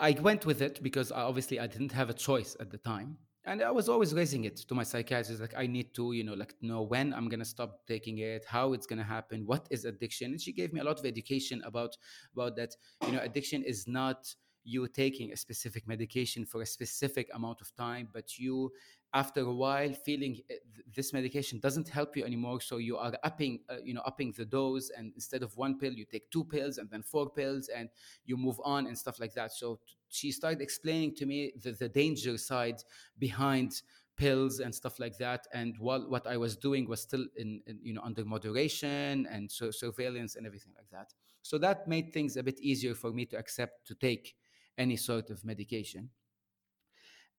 I 0.00 0.12
went 0.12 0.44
with 0.44 0.62
it 0.62 0.82
because 0.82 1.12
obviously 1.12 1.60
I 1.60 1.66
didn't 1.66 1.92
have 1.92 2.10
a 2.10 2.14
choice 2.14 2.56
at 2.58 2.70
the 2.70 2.78
time 2.78 3.18
and 3.46 3.62
I 3.62 3.70
was 3.70 3.88
always 3.88 4.12
raising 4.12 4.44
it 4.44 4.56
to 4.56 4.74
my 4.74 4.82
psychiatrist, 4.82 5.40
like 5.40 5.54
I 5.56 5.66
need 5.66 5.94
to, 5.94 6.12
you 6.12 6.24
know, 6.24 6.34
like 6.34 6.54
know 6.60 6.82
when 6.82 7.14
I'm 7.14 7.28
gonna 7.28 7.44
stop 7.44 7.86
taking 7.86 8.18
it, 8.18 8.44
how 8.46 8.72
it's 8.72 8.86
gonna 8.86 9.04
happen, 9.04 9.46
what 9.46 9.66
is 9.70 9.84
addiction, 9.84 10.32
and 10.32 10.40
she 10.40 10.52
gave 10.52 10.72
me 10.72 10.80
a 10.80 10.84
lot 10.84 10.98
of 10.98 11.06
education 11.06 11.62
about 11.64 11.96
about 12.34 12.56
that. 12.56 12.74
You 13.06 13.12
know, 13.12 13.20
addiction 13.20 13.62
is 13.62 13.86
not 13.86 14.34
you 14.64 14.88
taking 14.88 15.32
a 15.32 15.36
specific 15.36 15.86
medication 15.86 16.44
for 16.44 16.60
a 16.60 16.66
specific 16.66 17.28
amount 17.32 17.60
of 17.60 17.74
time, 17.76 18.08
but 18.12 18.36
you 18.36 18.72
after 19.16 19.40
a 19.40 19.52
while 19.52 19.92
feeling 19.94 20.36
eh, 20.50 20.54
this 20.94 21.12
medication 21.14 21.58
doesn't 21.58 21.88
help 21.88 22.16
you 22.16 22.24
anymore 22.24 22.60
so 22.60 22.76
you 22.76 22.98
are 22.98 23.14
upping 23.24 23.60
uh, 23.70 23.76
you 23.82 23.94
know 23.94 24.02
upping 24.04 24.30
the 24.36 24.44
dose 24.44 24.90
and 24.90 25.10
instead 25.14 25.42
of 25.42 25.56
one 25.56 25.78
pill 25.78 25.92
you 25.92 26.04
take 26.04 26.30
two 26.30 26.44
pills 26.44 26.76
and 26.76 26.90
then 26.90 27.02
four 27.02 27.30
pills 27.30 27.68
and 27.68 27.88
you 28.26 28.36
move 28.36 28.60
on 28.62 28.86
and 28.86 28.96
stuff 28.96 29.18
like 29.18 29.32
that. 29.34 29.52
So 29.52 29.80
t- 29.88 29.94
she 30.08 30.30
started 30.32 30.60
explaining 30.60 31.14
to 31.16 31.24
me 31.26 31.52
the, 31.62 31.72
the 31.72 31.88
danger 31.88 32.36
side 32.36 32.82
behind 33.18 33.82
pills 34.16 34.60
and 34.60 34.74
stuff 34.74 34.98
like 34.98 35.16
that 35.18 35.46
and 35.52 35.76
while 35.78 36.08
what 36.08 36.26
i 36.26 36.38
was 36.38 36.56
doing 36.56 36.88
was 36.88 37.02
still 37.02 37.26
in, 37.36 37.60
in 37.66 37.78
you 37.82 37.92
know 37.92 38.00
under 38.02 38.24
moderation 38.24 39.26
and 39.30 39.50
so 39.50 39.70
surveillance 39.70 40.36
and 40.36 40.46
everything 40.46 40.72
like 40.76 40.90
that. 40.90 41.14
So 41.42 41.58
that 41.58 41.88
made 41.88 42.12
things 42.12 42.36
a 42.36 42.42
bit 42.42 42.58
easier 42.60 42.94
for 42.94 43.12
me 43.12 43.24
to 43.26 43.36
accept 43.38 43.86
to 43.88 43.94
take 43.94 44.36
any 44.76 44.96
sort 44.96 45.30
of 45.30 45.44
medication. 45.44 46.10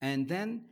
And 0.01 0.27
then 0.27 0.65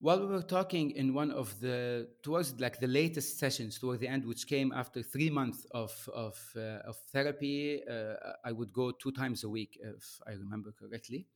while 0.00 0.20
we 0.20 0.26
were 0.26 0.42
talking 0.42 0.90
in 0.92 1.12
one 1.14 1.30
of 1.30 1.60
the 1.60 2.08
towards 2.22 2.58
like 2.60 2.80
the 2.80 2.86
latest 2.86 3.38
sessions 3.38 3.78
toward 3.78 4.00
the 4.00 4.08
end 4.08 4.24
which 4.24 4.46
came 4.46 4.72
after 4.72 5.02
three 5.02 5.30
months 5.30 5.66
of 5.72 5.92
of, 6.14 6.38
uh, 6.56 6.88
of 6.88 6.96
therapy 7.12 7.82
uh, 7.88 8.14
i 8.44 8.52
would 8.52 8.72
go 8.72 8.90
two 8.90 9.12
times 9.12 9.44
a 9.44 9.48
week 9.48 9.78
if 9.82 10.20
i 10.26 10.32
remember 10.32 10.72
correctly 10.72 11.26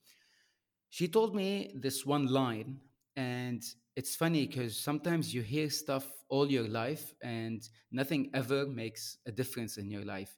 she 0.90 1.08
told 1.08 1.34
me 1.34 1.72
this 1.74 2.06
one 2.06 2.26
line 2.26 2.78
and 3.16 3.62
it's 3.96 4.16
funny 4.16 4.46
because 4.46 4.76
sometimes 4.78 5.32
you 5.34 5.42
hear 5.42 5.70
stuff 5.70 6.06
all 6.28 6.50
your 6.50 6.68
life 6.68 7.14
and 7.22 7.68
nothing 7.92 8.30
ever 8.34 8.66
makes 8.66 9.18
a 9.26 9.32
difference 9.32 9.76
in 9.76 9.90
your 9.90 10.04
life. 10.04 10.36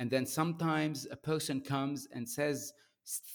And 0.00 0.10
then 0.10 0.26
sometimes 0.26 1.06
a 1.10 1.16
person 1.16 1.60
comes 1.60 2.08
and 2.12 2.28
says 2.28 2.72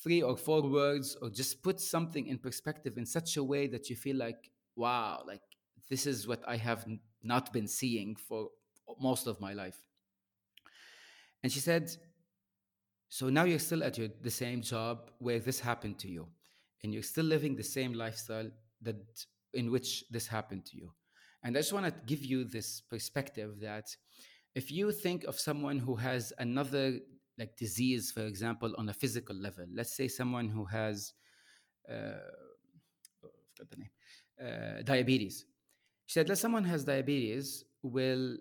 three 0.03 0.21
or 0.21 0.37
four 0.37 0.61
words 0.61 1.17
or 1.21 1.29
just 1.29 1.63
put 1.63 1.79
something 1.79 2.27
in 2.27 2.37
perspective 2.37 2.97
in 2.97 3.05
such 3.05 3.37
a 3.37 3.43
way 3.43 3.67
that 3.67 3.89
you 3.89 3.95
feel 3.95 4.15
like 4.15 4.51
wow 4.75 5.23
like 5.25 5.41
this 5.89 6.05
is 6.05 6.27
what 6.27 6.41
i 6.47 6.55
have 6.55 6.85
not 7.23 7.51
been 7.53 7.67
seeing 7.67 8.15
for 8.15 8.49
most 8.99 9.27
of 9.27 9.39
my 9.39 9.53
life. 9.53 9.77
And 11.41 11.51
she 11.51 11.59
said 11.59 11.91
so 13.09 13.29
now 13.29 13.43
you're 13.43 13.59
still 13.59 13.83
at 13.83 13.95
your, 13.97 14.07
the 14.23 14.31
same 14.31 14.61
job 14.61 15.11
where 15.19 15.39
this 15.39 15.59
happened 15.59 15.99
to 15.99 16.07
you 16.07 16.27
and 16.83 16.91
you're 16.91 17.03
still 17.03 17.25
living 17.25 17.55
the 17.55 17.63
same 17.63 17.93
lifestyle 17.93 18.49
that 18.81 18.95
in 19.53 19.71
which 19.71 20.03
this 20.09 20.25
happened 20.25 20.65
to 20.65 20.77
you. 20.77 20.91
And 21.43 21.55
i 21.55 21.59
just 21.59 21.73
want 21.73 21.85
to 21.85 21.93
give 22.05 22.23
you 22.25 22.43
this 22.43 22.81
perspective 22.81 23.59
that 23.61 23.95
if 24.55 24.71
you 24.71 24.91
think 24.91 25.25
of 25.25 25.39
someone 25.39 25.79
who 25.79 25.95
has 25.95 26.33
another 26.39 26.99
like 27.37 27.55
disease, 27.57 28.11
for 28.11 28.25
example, 28.25 28.73
on 28.77 28.89
a 28.89 28.93
physical 28.93 29.35
level. 29.35 29.65
Let's 29.73 29.95
say 29.95 30.07
someone 30.07 30.49
who 30.49 30.65
has 30.65 31.13
uh, 31.89 32.13
the 33.69 33.77
name, 33.77 33.89
uh, 34.41 34.81
diabetes. 34.83 35.45
She 36.05 36.13
said, 36.13 36.29
let 36.29 36.37
someone 36.37 36.63
has 36.65 36.83
diabetes 36.83 37.63
will, 37.81 38.37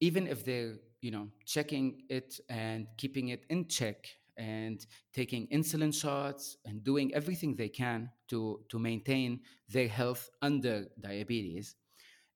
even 0.00 0.26
if 0.26 0.44
they're 0.44 0.76
you 1.02 1.10
know 1.10 1.28
checking 1.44 2.02
it 2.08 2.40
and 2.48 2.86
keeping 2.96 3.28
it 3.28 3.44
in 3.50 3.66
check 3.66 4.06
and 4.38 4.86
taking 5.12 5.46
insulin 5.48 5.92
shots 5.92 6.56
and 6.64 6.82
doing 6.82 7.12
everything 7.12 7.54
they 7.54 7.68
can 7.68 8.08
to 8.28 8.60
to 8.70 8.78
maintain 8.78 9.40
their 9.68 9.88
health 9.88 10.30
under 10.40 10.86
diabetes 11.00 11.74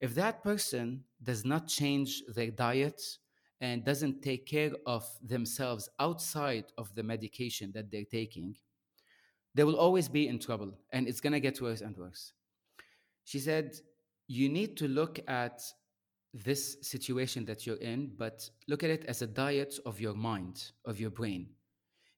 if 0.00 0.14
that 0.14 0.42
person 0.42 1.04
does 1.22 1.44
not 1.44 1.66
change 1.68 2.22
their 2.34 2.50
diet 2.50 3.00
and 3.60 3.84
doesn't 3.84 4.22
take 4.22 4.46
care 4.46 4.72
of 4.86 5.04
themselves 5.22 5.88
outside 5.98 6.64
of 6.76 6.94
the 6.94 7.02
medication 7.02 7.72
that 7.75 7.90
they're 7.90 8.04
taking, 8.04 8.54
they 9.54 9.64
will 9.64 9.76
always 9.76 10.08
be 10.08 10.28
in 10.28 10.38
trouble 10.38 10.72
and 10.92 11.08
it's 11.08 11.20
going 11.20 11.32
to 11.32 11.40
get 11.40 11.60
worse 11.60 11.80
and 11.80 11.96
worse. 11.96 12.32
She 13.25 13.38
said, 13.38 13.76
You 14.28 14.48
need 14.48 14.76
to 14.78 14.88
look 14.88 15.18
at 15.26 15.62
this 16.34 16.76
situation 16.82 17.46
that 17.46 17.66
you're 17.66 17.76
in, 17.76 18.12
but 18.18 18.48
look 18.68 18.84
at 18.84 18.90
it 18.90 19.06
as 19.06 19.22
a 19.22 19.26
diet 19.26 19.78
of 19.86 20.00
your 20.00 20.14
mind, 20.14 20.72
of 20.84 21.00
your 21.00 21.10
brain. 21.10 21.48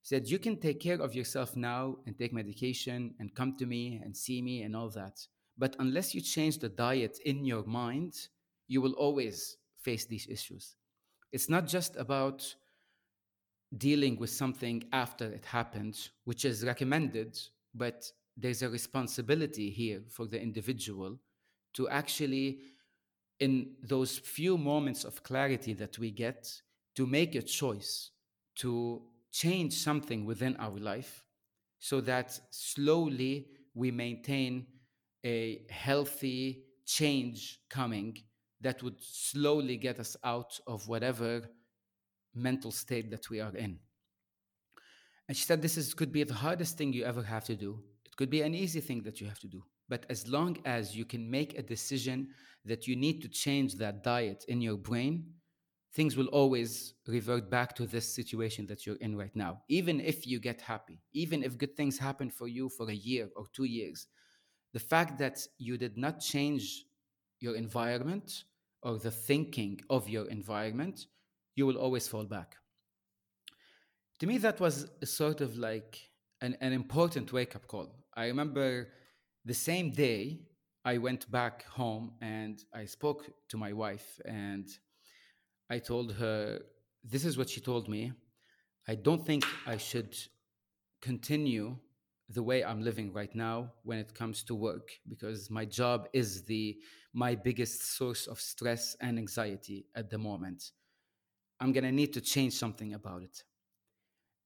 She 0.02 0.14
said, 0.14 0.28
You 0.28 0.40
can 0.40 0.58
take 0.58 0.80
care 0.80 1.00
of 1.00 1.14
yourself 1.14 1.54
now 1.54 1.98
and 2.06 2.18
take 2.18 2.32
medication 2.32 3.14
and 3.20 3.34
come 3.34 3.56
to 3.58 3.66
me 3.66 4.00
and 4.02 4.16
see 4.16 4.42
me 4.42 4.62
and 4.62 4.74
all 4.74 4.90
that. 4.90 5.20
But 5.56 5.76
unless 5.78 6.14
you 6.14 6.20
change 6.20 6.58
the 6.58 6.68
diet 6.68 7.18
in 7.24 7.44
your 7.44 7.64
mind, 7.64 8.14
you 8.66 8.80
will 8.80 8.92
always 8.92 9.56
face 9.78 10.04
these 10.04 10.26
issues 10.28 10.74
it's 11.32 11.48
not 11.48 11.66
just 11.66 11.96
about 11.96 12.54
dealing 13.76 14.18
with 14.18 14.30
something 14.30 14.84
after 14.92 15.26
it 15.26 15.44
happens, 15.44 16.10
which 16.24 16.44
is 16.44 16.64
recommended, 16.64 17.38
but 17.74 18.10
there's 18.36 18.62
a 18.62 18.68
responsibility 18.68 19.70
here 19.70 20.02
for 20.08 20.26
the 20.26 20.40
individual 20.40 21.18
to 21.74 21.88
actually, 21.88 22.60
in 23.40 23.74
those 23.82 24.18
few 24.18 24.56
moments 24.56 25.04
of 25.04 25.22
clarity 25.22 25.74
that 25.74 25.98
we 25.98 26.10
get, 26.10 26.50
to 26.96 27.06
make 27.06 27.34
a 27.34 27.42
choice 27.42 28.10
to 28.56 29.02
change 29.30 29.74
something 29.74 30.24
within 30.24 30.56
our 30.56 30.78
life 30.78 31.24
so 31.78 32.00
that 32.00 32.40
slowly 32.50 33.48
we 33.74 33.90
maintain 33.90 34.66
a 35.24 35.62
healthy 35.70 36.64
change 36.86 37.60
coming 37.68 38.16
that 38.60 38.82
would 38.82 38.96
slowly 39.00 39.76
get 39.76 40.00
us 40.00 40.16
out 40.24 40.58
of 40.66 40.88
whatever 40.88 41.48
mental 42.34 42.70
state 42.70 43.10
that 43.10 43.30
we 43.30 43.40
are 43.40 43.54
in. 43.56 43.78
And 45.28 45.36
she 45.36 45.44
said, 45.44 45.62
This 45.62 45.76
is, 45.76 45.94
could 45.94 46.12
be 46.12 46.24
the 46.24 46.34
hardest 46.34 46.78
thing 46.78 46.92
you 46.92 47.04
ever 47.04 47.22
have 47.22 47.44
to 47.44 47.56
do. 47.56 47.82
It 48.04 48.16
could 48.16 48.30
be 48.30 48.42
an 48.42 48.54
easy 48.54 48.80
thing 48.80 49.02
that 49.02 49.20
you 49.20 49.26
have 49.26 49.38
to 49.40 49.48
do. 49.48 49.62
But 49.88 50.06
as 50.10 50.28
long 50.28 50.58
as 50.64 50.96
you 50.96 51.04
can 51.04 51.30
make 51.30 51.58
a 51.58 51.62
decision 51.62 52.28
that 52.64 52.86
you 52.86 52.96
need 52.96 53.22
to 53.22 53.28
change 53.28 53.76
that 53.76 54.02
diet 54.02 54.44
in 54.48 54.60
your 54.60 54.76
brain, 54.76 55.32
things 55.94 56.16
will 56.16 56.26
always 56.26 56.94
revert 57.06 57.50
back 57.50 57.74
to 57.76 57.86
this 57.86 58.14
situation 58.14 58.66
that 58.66 58.84
you're 58.86 58.96
in 58.96 59.16
right 59.16 59.34
now. 59.34 59.62
Even 59.68 60.00
if 60.00 60.26
you 60.26 60.38
get 60.40 60.60
happy, 60.60 61.00
even 61.12 61.42
if 61.42 61.56
good 61.56 61.74
things 61.76 61.98
happen 61.98 62.30
for 62.30 62.48
you 62.48 62.68
for 62.68 62.90
a 62.90 62.94
year 62.94 63.28
or 63.36 63.46
two 63.54 63.64
years, 63.64 64.06
the 64.74 64.80
fact 64.80 65.18
that 65.18 65.38
you 65.56 65.78
did 65.78 65.96
not 65.96 66.20
change 66.20 66.84
your 67.40 67.56
environment 67.56 68.44
or 68.82 68.98
the 68.98 69.10
thinking 69.10 69.80
of 69.90 70.08
your 70.08 70.26
environment, 70.28 71.06
you 71.56 71.66
will 71.66 71.76
always 71.76 72.06
fall 72.06 72.24
back. 72.24 72.56
To 74.20 74.26
me, 74.26 74.38
that 74.38 74.60
was 74.60 74.88
sort 75.04 75.40
of 75.40 75.56
like 75.56 75.98
an, 76.40 76.56
an 76.60 76.72
important 76.72 77.32
wake 77.32 77.54
up 77.56 77.66
call. 77.66 77.94
I 78.16 78.26
remember 78.26 78.88
the 79.44 79.54
same 79.54 79.92
day 79.92 80.40
I 80.84 80.98
went 80.98 81.30
back 81.30 81.64
home 81.66 82.12
and 82.20 82.62
I 82.74 82.84
spoke 82.86 83.30
to 83.48 83.56
my 83.56 83.72
wife 83.72 84.20
and 84.24 84.68
I 85.70 85.78
told 85.78 86.14
her, 86.14 86.60
This 87.04 87.24
is 87.24 87.36
what 87.36 87.50
she 87.50 87.60
told 87.60 87.88
me. 87.88 88.12
I 88.86 88.94
don't 88.94 89.24
think 89.24 89.44
I 89.66 89.76
should 89.76 90.16
continue 91.02 91.76
the 92.30 92.42
way 92.42 92.64
I'm 92.64 92.82
living 92.82 93.12
right 93.12 93.34
now 93.34 93.72
when 93.84 93.98
it 93.98 94.14
comes 94.14 94.42
to 94.44 94.54
work 94.54 94.90
because 95.08 95.50
my 95.50 95.64
job 95.64 96.08
is 96.12 96.44
the 96.44 96.76
my 97.18 97.34
biggest 97.34 97.96
source 97.96 98.28
of 98.28 98.40
stress 98.40 98.96
and 99.00 99.18
anxiety 99.18 99.84
at 99.96 100.08
the 100.08 100.16
moment. 100.16 100.70
I'm 101.58 101.72
going 101.72 101.82
to 101.82 101.90
need 101.90 102.12
to 102.12 102.20
change 102.20 102.52
something 102.52 102.94
about 102.94 103.22
it. 103.24 103.42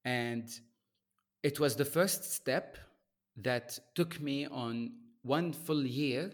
And 0.03 0.49
it 1.43 1.59
was 1.59 1.75
the 1.75 1.85
first 1.85 2.33
step 2.33 2.77
that 3.37 3.77
took 3.93 4.19
me 4.19 4.47
on 4.47 4.91
one 5.21 5.53
full 5.53 5.85
year 5.85 6.31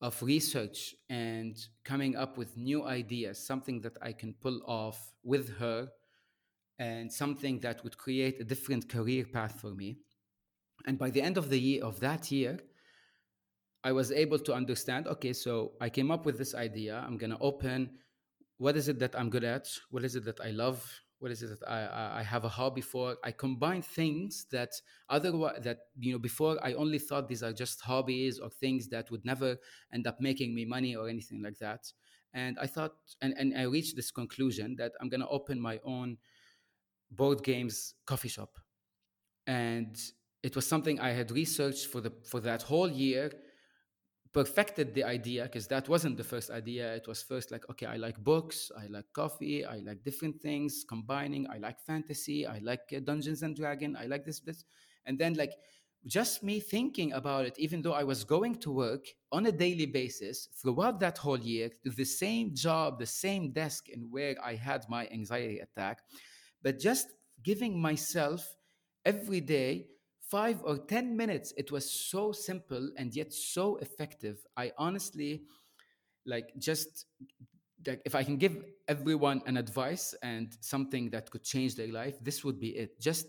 of 0.00 0.22
research 0.22 0.94
and 1.10 1.54
coming 1.84 2.16
up 2.16 2.38
with 2.38 2.56
new 2.56 2.86
ideas, 2.86 3.38
something 3.38 3.82
that 3.82 3.98
I 4.00 4.12
can 4.12 4.32
pull 4.32 4.62
off 4.66 5.12
with 5.24 5.58
her 5.58 5.88
and 6.78 7.12
something 7.12 7.60
that 7.60 7.84
would 7.84 7.98
create 7.98 8.40
a 8.40 8.44
different 8.44 8.88
career 8.88 9.26
path 9.30 9.60
for 9.60 9.72
me. 9.74 9.98
And 10.86 10.98
by 10.98 11.10
the 11.10 11.20
end 11.20 11.36
of 11.36 11.50
the 11.50 11.60
year 11.60 11.84
of 11.84 12.00
that 12.00 12.30
year, 12.30 12.60
I 13.86 13.92
was 13.92 14.10
able 14.10 14.40
to 14.40 14.52
understand 14.52 15.06
okay, 15.06 15.32
so 15.32 15.52
I 15.80 15.88
came 15.90 16.10
up 16.10 16.26
with 16.26 16.38
this 16.38 16.56
idea. 16.56 17.04
I'm 17.06 17.16
going 17.16 17.30
to 17.30 17.38
open 17.38 17.90
what 18.58 18.76
is 18.76 18.88
it 18.88 18.98
that 18.98 19.14
I'm 19.18 19.30
good 19.30 19.44
at? 19.44 19.68
What 19.90 20.02
is 20.02 20.16
it 20.16 20.24
that 20.24 20.40
I 20.40 20.50
love? 20.50 20.78
What 21.20 21.30
is 21.30 21.40
it 21.44 21.50
that 21.52 21.62
I, 21.68 22.20
I 22.20 22.22
have 22.24 22.44
a 22.44 22.48
hobby 22.48 22.80
for? 22.80 23.16
I 23.22 23.30
combine 23.30 23.82
things 23.82 24.46
that 24.50 24.72
otherwise 25.08 25.60
that 25.62 25.78
you 26.00 26.12
know 26.12 26.18
before 26.18 26.58
I 26.68 26.72
only 26.72 26.98
thought 26.98 27.28
these 27.28 27.44
are 27.44 27.52
just 27.52 27.80
hobbies 27.80 28.40
or 28.40 28.50
things 28.50 28.88
that 28.88 29.08
would 29.12 29.24
never 29.24 29.56
end 29.94 30.08
up 30.08 30.20
making 30.20 30.52
me 30.52 30.64
money 30.64 30.96
or 30.96 31.08
anything 31.08 31.40
like 31.40 31.58
that. 31.58 31.82
And 32.34 32.58
I 32.58 32.66
thought, 32.66 32.94
and, 33.22 33.34
and 33.38 33.56
I 33.56 33.62
reached 33.76 33.94
this 33.94 34.10
conclusion 34.10 34.74
that 34.78 34.92
I'm 35.00 35.10
to 35.10 35.28
open 35.28 35.60
my 35.60 35.78
own 35.84 36.18
board 37.10 37.44
games 37.44 37.94
coffee 38.04 38.28
shop. 38.36 38.58
And 39.46 39.96
it 40.42 40.56
was 40.56 40.66
something 40.66 40.98
I 40.98 41.10
had 41.10 41.30
researched 41.30 41.86
for 41.86 42.00
the 42.00 42.12
for 42.24 42.40
that 42.40 42.62
whole 42.62 42.90
year, 42.90 43.30
perfected 44.32 44.94
the 44.94 45.04
idea 45.04 45.44
because 45.44 45.66
that 45.68 45.88
wasn't 45.88 46.16
the 46.16 46.24
first 46.24 46.50
idea. 46.50 46.94
It 46.94 47.06
was 47.08 47.22
first 47.22 47.50
like, 47.50 47.68
okay, 47.70 47.86
I 47.86 47.96
like 47.96 48.18
books, 48.22 48.70
I 48.76 48.86
like 48.88 49.06
coffee, 49.12 49.64
I 49.64 49.78
like 49.78 50.02
different 50.04 50.40
things, 50.40 50.84
combining. 50.88 51.46
I 51.48 51.58
like 51.58 51.80
fantasy, 51.80 52.46
I 52.46 52.58
like 52.58 52.92
uh, 52.94 53.00
Dungeons 53.00 53.42
and 53.42 53.56
Dragon, 53.56 53.96
I 53.96 54.06
like 54.06 54.24
this 54.24 54.40
this, 54.40 54.64
and 55.06 55.18
then 55.18 55.34
like 55.34 55.52
just 56.06 56.42
me 56.42 56.60
thinking 56.60 57.12
about 57.12 57.46
it, 57.46 57.58
even 57.58 57.82
though 57.82 57.92
I 57.94 58.04
was 58.04 58.22
going 58.24 58.54
to 58.56 58.70
work 58.70 59.06
on 59.32 59.46
a 59.46 59.52
daily 59.52 59.86
basis 59.86 60.48
throughout 60.54 61.00
that 61.00 61.18
whole 61.18 61.40
year 61.40 61.70
the 61.84 62.04
same 62.04 62.54
job, 62.54 62.98
the 62.98 63.06
same 63.06 63.52
desk, 63.52 63.88
and 63.92 64.10
where 64.10 64.36
I 64.42 64.54
had 64.54 64.84
my 64.88 65.08
anxiety 65.08 65.58
attack, 65.58 66.00
but 66.62 66.78
just 66.78 67.08
giving 67.42 67.80
myself 67.80 68.56
every 69.04 69.40
day 69.40 69.86
five 70.28 70.60
or 70.64 70.78
10 70.78 71.16
minutes. 71.16 71.52
It 71.56 71.70
was 71.72 71.90
so 71.90 72.32
simple 72.32 72.90
and 72.96 73.14
yet 73.14 73.32
so 73.32 73.76
effective. 73.76 74.44
I 74.56 74.72
honestly, 74.78 75.42
like, 76.26 76.52
just 76.58 77.06
like 77.86 78.02
if 78.04 78.14
I 78.14 78.24
can 78.24 78.36
give 78.36 78.64
everyone 78.88 79.42
an 79.46 79.56
advice 79.56 80.14
and 80.22 80.56
something 80.60 81.10
that 81.10 81.30
could 81.30 81.44
change 81.44 81.76
their 81.76 81.92
life, 81.92 82.14
this 82.22 82.44
would 82.44 82.58
be 82.58 82.70
it. 82.70 83.00
Just 83.00 83.26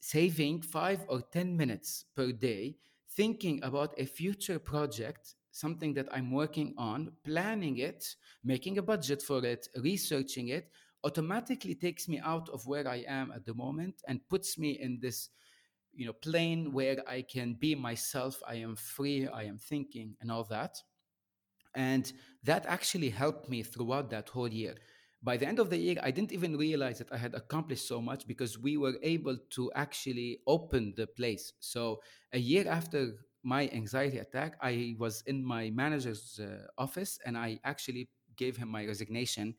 saving 0.00 0.62
five 0.62 1.00
or 1.08 1.20
10 1.20 1.56
minutes 1.56 2.04
per 2.14 2.32
day, 2.32 2.76
thinking 3.10 3.60
about 3.62 3.94
a 3.98 4.06
future 4.06 4.58
project, 4.58 5.34
something 5.50 5.94
that 5.94 6.08
I'm 6.12 6.30
working 6.30 6.74
on, 6.78 7.12
planning 7.24 7.78
it, 7.78 8.14
making 8.44 8.78
a 8.78 8.82
budget 8.82 9.22
for 9.22 9.44
it, 9.44 9.68
researching 9.76 10.48
it, 10.48 10.70
automatically 11.04 11.74
takes 11.74 12.08
me 12.08 12.20
out 12.24 12.48
of 12.48 12.66
where 12.66 12.88
I 12.88 13.04
am 13.06 13.32
at 13.32 13.44
the 13.44 13.54
moment 13.54 14.02
and 14.06 14.26
puts 14.28 14.58
me 14.58 14.70
in 14.70 14.98
this 15.00 15.28
you 15.92 16.06
know 16.06 16.12
plane 16.12 16.72
where 16.72 16.98
I 17.08 17.22
can 17.22 17.54
be 17.54 17.74
myself. 17.74 18.40
I 18.46 18.56
am 18.56 18.76
free. 18.76 19.28
I 19.28 19.44
am 19.44 19.58
thinking 19.58 20.16
and 20.20 20.30
all 20.30 20.44
that. 20.44 20.78
And 21.74 22.12
that 22.44 22.66
actually 22.66 23.10
helped 23.10 23.48
me 23.48 23.62
throughout 23.62 24.10
that 24.10 24.28
whole 24.28 24.48
year. 24.48 24.74
By 25.22 25.36
the 25.36 25.46
end 25.46 25.58
of 25.58 25.70
the 25.70 25.76
year 25.76 25.96
I 26.02 26.10
didn't 26.10 26.32
even 26.32 26.56
realize 26.56 26.98
that 26.98 27.12
I 27.12 27.16
had 27.16 27.34
accomplished 27.34 27.86
so 27.86 28.00
much 28.00 28.26
because 28.26 28.58
we 28.58 28.76
were 28.76 28.96
able 29.02 29.36
to 29.50 29.72
actually 29.74 30.40
open 30.46 30.94
the 30.96 31.06
place. 31.06 31.52
So 31.60 32.00
a 32.32 32.38
year 32.38 32.68
after 32.68 33.14
my 33.42 33.68
anxiety 33.70 34.18
attack 34.18 34.56
I 34.62 34.94
was 34.98 35.22
in 35.26 35.44
my 35.44 35.70
manager's 35.70 36.40
uh, 36.42 36.66
office 36.76 37.18
and 37.24 37.36
I 37.36 37.60
actually 37.64 38.08
gave 38.36 38.56
him 38.56 38.68
my 38.68 38.86
resignation 38.86 39.54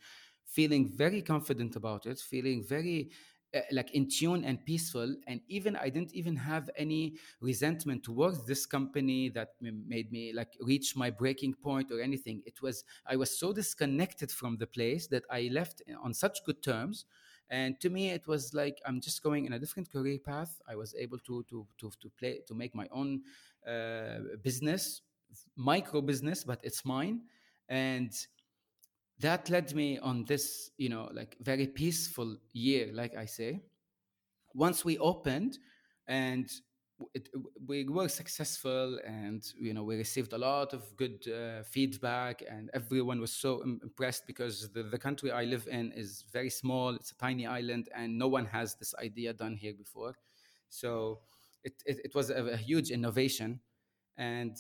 feeling 0.50 0.90
very 0.90 1.22
confident 1.22 1.76
about 1.76 2.06
it, 2.06 2.20
feeling 2.20 2.64
very 2.64 3.12
uh, 3.56 3.62
like 3.72 3.92
in 3.92 4.08
tune 4.08 4.44
and 4.44 4.64
peaceful 4.64 5.16
and 5.26 5.42
even 5.48 5.76
i 5.78 5.90
didn't 5.90 6.14
even 6.14 6.36
have 6.36 6.70
any 6.78 7.16
resentment 7.42 8.04
towards 8.04 8.46
this 8.46 8.66
company 8.68 9.28
that 9.28 9.50
made 9.60 10.12
me 10.12 10.32
like 10.34 10.50
reach 10.62 10.96
my 10.96 11.10
breaking 11.10 11.54
point 11.56 11.92
or 11.92 12.00
anything. 12.00 12.44
It 12.46 12.62
was 12.62 12.84
i 13.08 13.16
was 13.16 13.40
so 13.40 13.52
disconnected 13.52 14.32
from 14.32 14.58
the 14.58 14.68
place 14.68 15.08
that 15.08 15.24
i 15.32 15.50
left 15.52 15.82
on 16.04 16.14
such 16.14 16.44
good 16.46 16.62
terms. 16.62 17.06
And 17.50 17.80
to 17.82 17.90
me 17.90 18.12
it 18.12 18.28
was 18.28 18.54
like 18.54 18.78
i'm 18.86 19.02
just 19.02 19.24
going 19.24 19.46
in 19.46 19.54
a 19.54 19.60
different 19.60 19.92
career 19.92 20.20
path. 20.20 20.62
I 20.68 20.76
was 20.76 20.94
able 20.94 21.18
to 21.20 21.44
to 21.50 21.66
to, 21.80 21.92
to 22.02 22.10
play 22.20 22.42
to 22.48 22.54
make 22.54 22.76
my 22.76 22.88
own 22.92 23.22
uh, 23.68 24.20
business 24.44 25.02
micro 25.56 26.02
business 26.02 26.44
but 26.44 26.60
it's 26.64 26.86
mine. 26.86 27.22
And 27.68 28.12
that 29.20 29.50
led 29.50 29.74
me 29.76 30.00
on 30.00 30.26
this 30.26 30.72
you 30.78 30.90
know 30.90 31.10
like 31.14 31.36
very 31.42 31.68
peaceful 31.68 32.38
year 32.54 32.90
like 32.94 33.16
i 33.16 33.26
say. 33.26 33.62
Once 34.56 34.84
we 34.84 34.98
opened 34.98 35.58
and 36.08 36.50
it, 37.14 37.30
we 37.68 37.86
were 37.86 38.08
successful 38.10 39.00
and 39.06 39.44
you 39.58 39.74
know 39.74 39.84
we 39.84 39.96
received 39.96 40.34
a 40.34 40.38
lot 40.38 40.74
of 40.74 40.96
good 40.98 41.26
uh, 41.28 41.64
feedback 41.64 42.44
and 42.50 42.70
everyone 42.74 43.22
was 43.22 43.32
so 43.32 43.62
impressed 43.62 44.26
because 44.28 44.70
the, 44.74 44.84
the 44.84 44.98
country 44.98 45.32
i 45.32 45.44
live 45.44 45.68
in 45.72 45.92
is 45.94 46.26
very 46.34 46.50
small 46.50 46.90
it's 46.96 47.12
a 47.12 47.16
tiny 47.16 47.46
island 47.46 47.88
and 47.96 48.18
no 48.18 48.28
one 48.28 48.46
has 48.46 48.76
this 48.76 48.94
idea 48.96 49.34
done 49.34 49.56
here 49.56 49.74
before. 49.74 50.14
So 50.70 51.20
it, 51.64 51.74
it, 51.86 52.00
it 52.06 52.16
was 52.16 52.30
a, 52.30 52.44
a 52.44 52.58
huge 52.58 52.90
innovation 52.92 53.60
and 54.18 54.58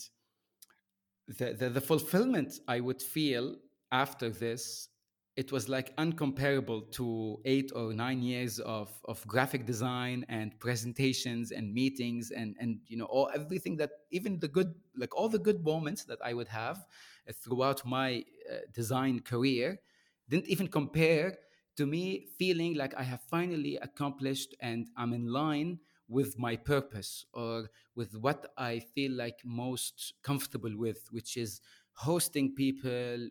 the, 1.27 1.53
the, 1.53 1.69
the 1.69 1.81
fulfillment 1.81 2.59
i 2.67 2.79
would 2.79 3.01
feel 3.01 3.55
after 3.91 4.29
this, 4.29 4.89
it 5.35 5.51
was 5.51 5.69
like 5.69 5.95
uncomparable 5.97 6.91
to 6.91 7.39
eight 7.45 7.71
or 7.73 7.93
nine 7.93 8.21
years 8.21 8.59
of, 8.59 8.89
of 9.05 9.25
graphic 9.25 9.65
design 9.65 10.25
and 10.27 10.59
presentations 10.59 11.51
and 11.51 11.73
meetings 11.73 12.31
and, 12.31 12.55
and 12.59 12.79
you 12.87 12.97
know 12.97 13.05
all 13.05 13.29
everything 13.33 13.77
that 13.77 13.91
even 14.11 14.37
the 14.39 14.49
good 14.49 14.73
like 14.97 15.15
all 15.15 15.29
the 15.29 15.39
good 15.39 15.63
moments 15.63 16.03
that 16.03 16.19
I 16.23 16.33
would 16.33 16.49
have 16.49 16.85
uh, 17.27 17.31
throughout 17.31 17.85
my 17.85 18.25
uh, 18.51 18.55
design 18.73 19.21
career 19.21 19.79
didn't 20.27 20.47
even 20.47 20.67
compare 20.67 21.37
to 21.77 21.85
me 21.85 22.27
feeling 22.37 22.75
like 22.75 22.93
I 22.95 23.03
have 23.03 23.21
finally 23.21 23.77
accomplished 23.77 24.55
and 24.59 24.87
I'm 24.97 25.13
in 25.13 25.27
line 25.27 25.79
with 26.07 26.37
my 26.37 26.55
purpose 26.55 27.25
or 27.33 27.69
with 27.95 28.15
what 28.15 28.51
I 28.57 28.79
feel 28.79 29.11
like 29.11 29.39
most 29.45 30.13
comfortable 30.23 30.75
with, 30.75 31.07
which 31.11 31.37
is 31.37 31.61
hosting 31.99 32.55
people 32.55 33.27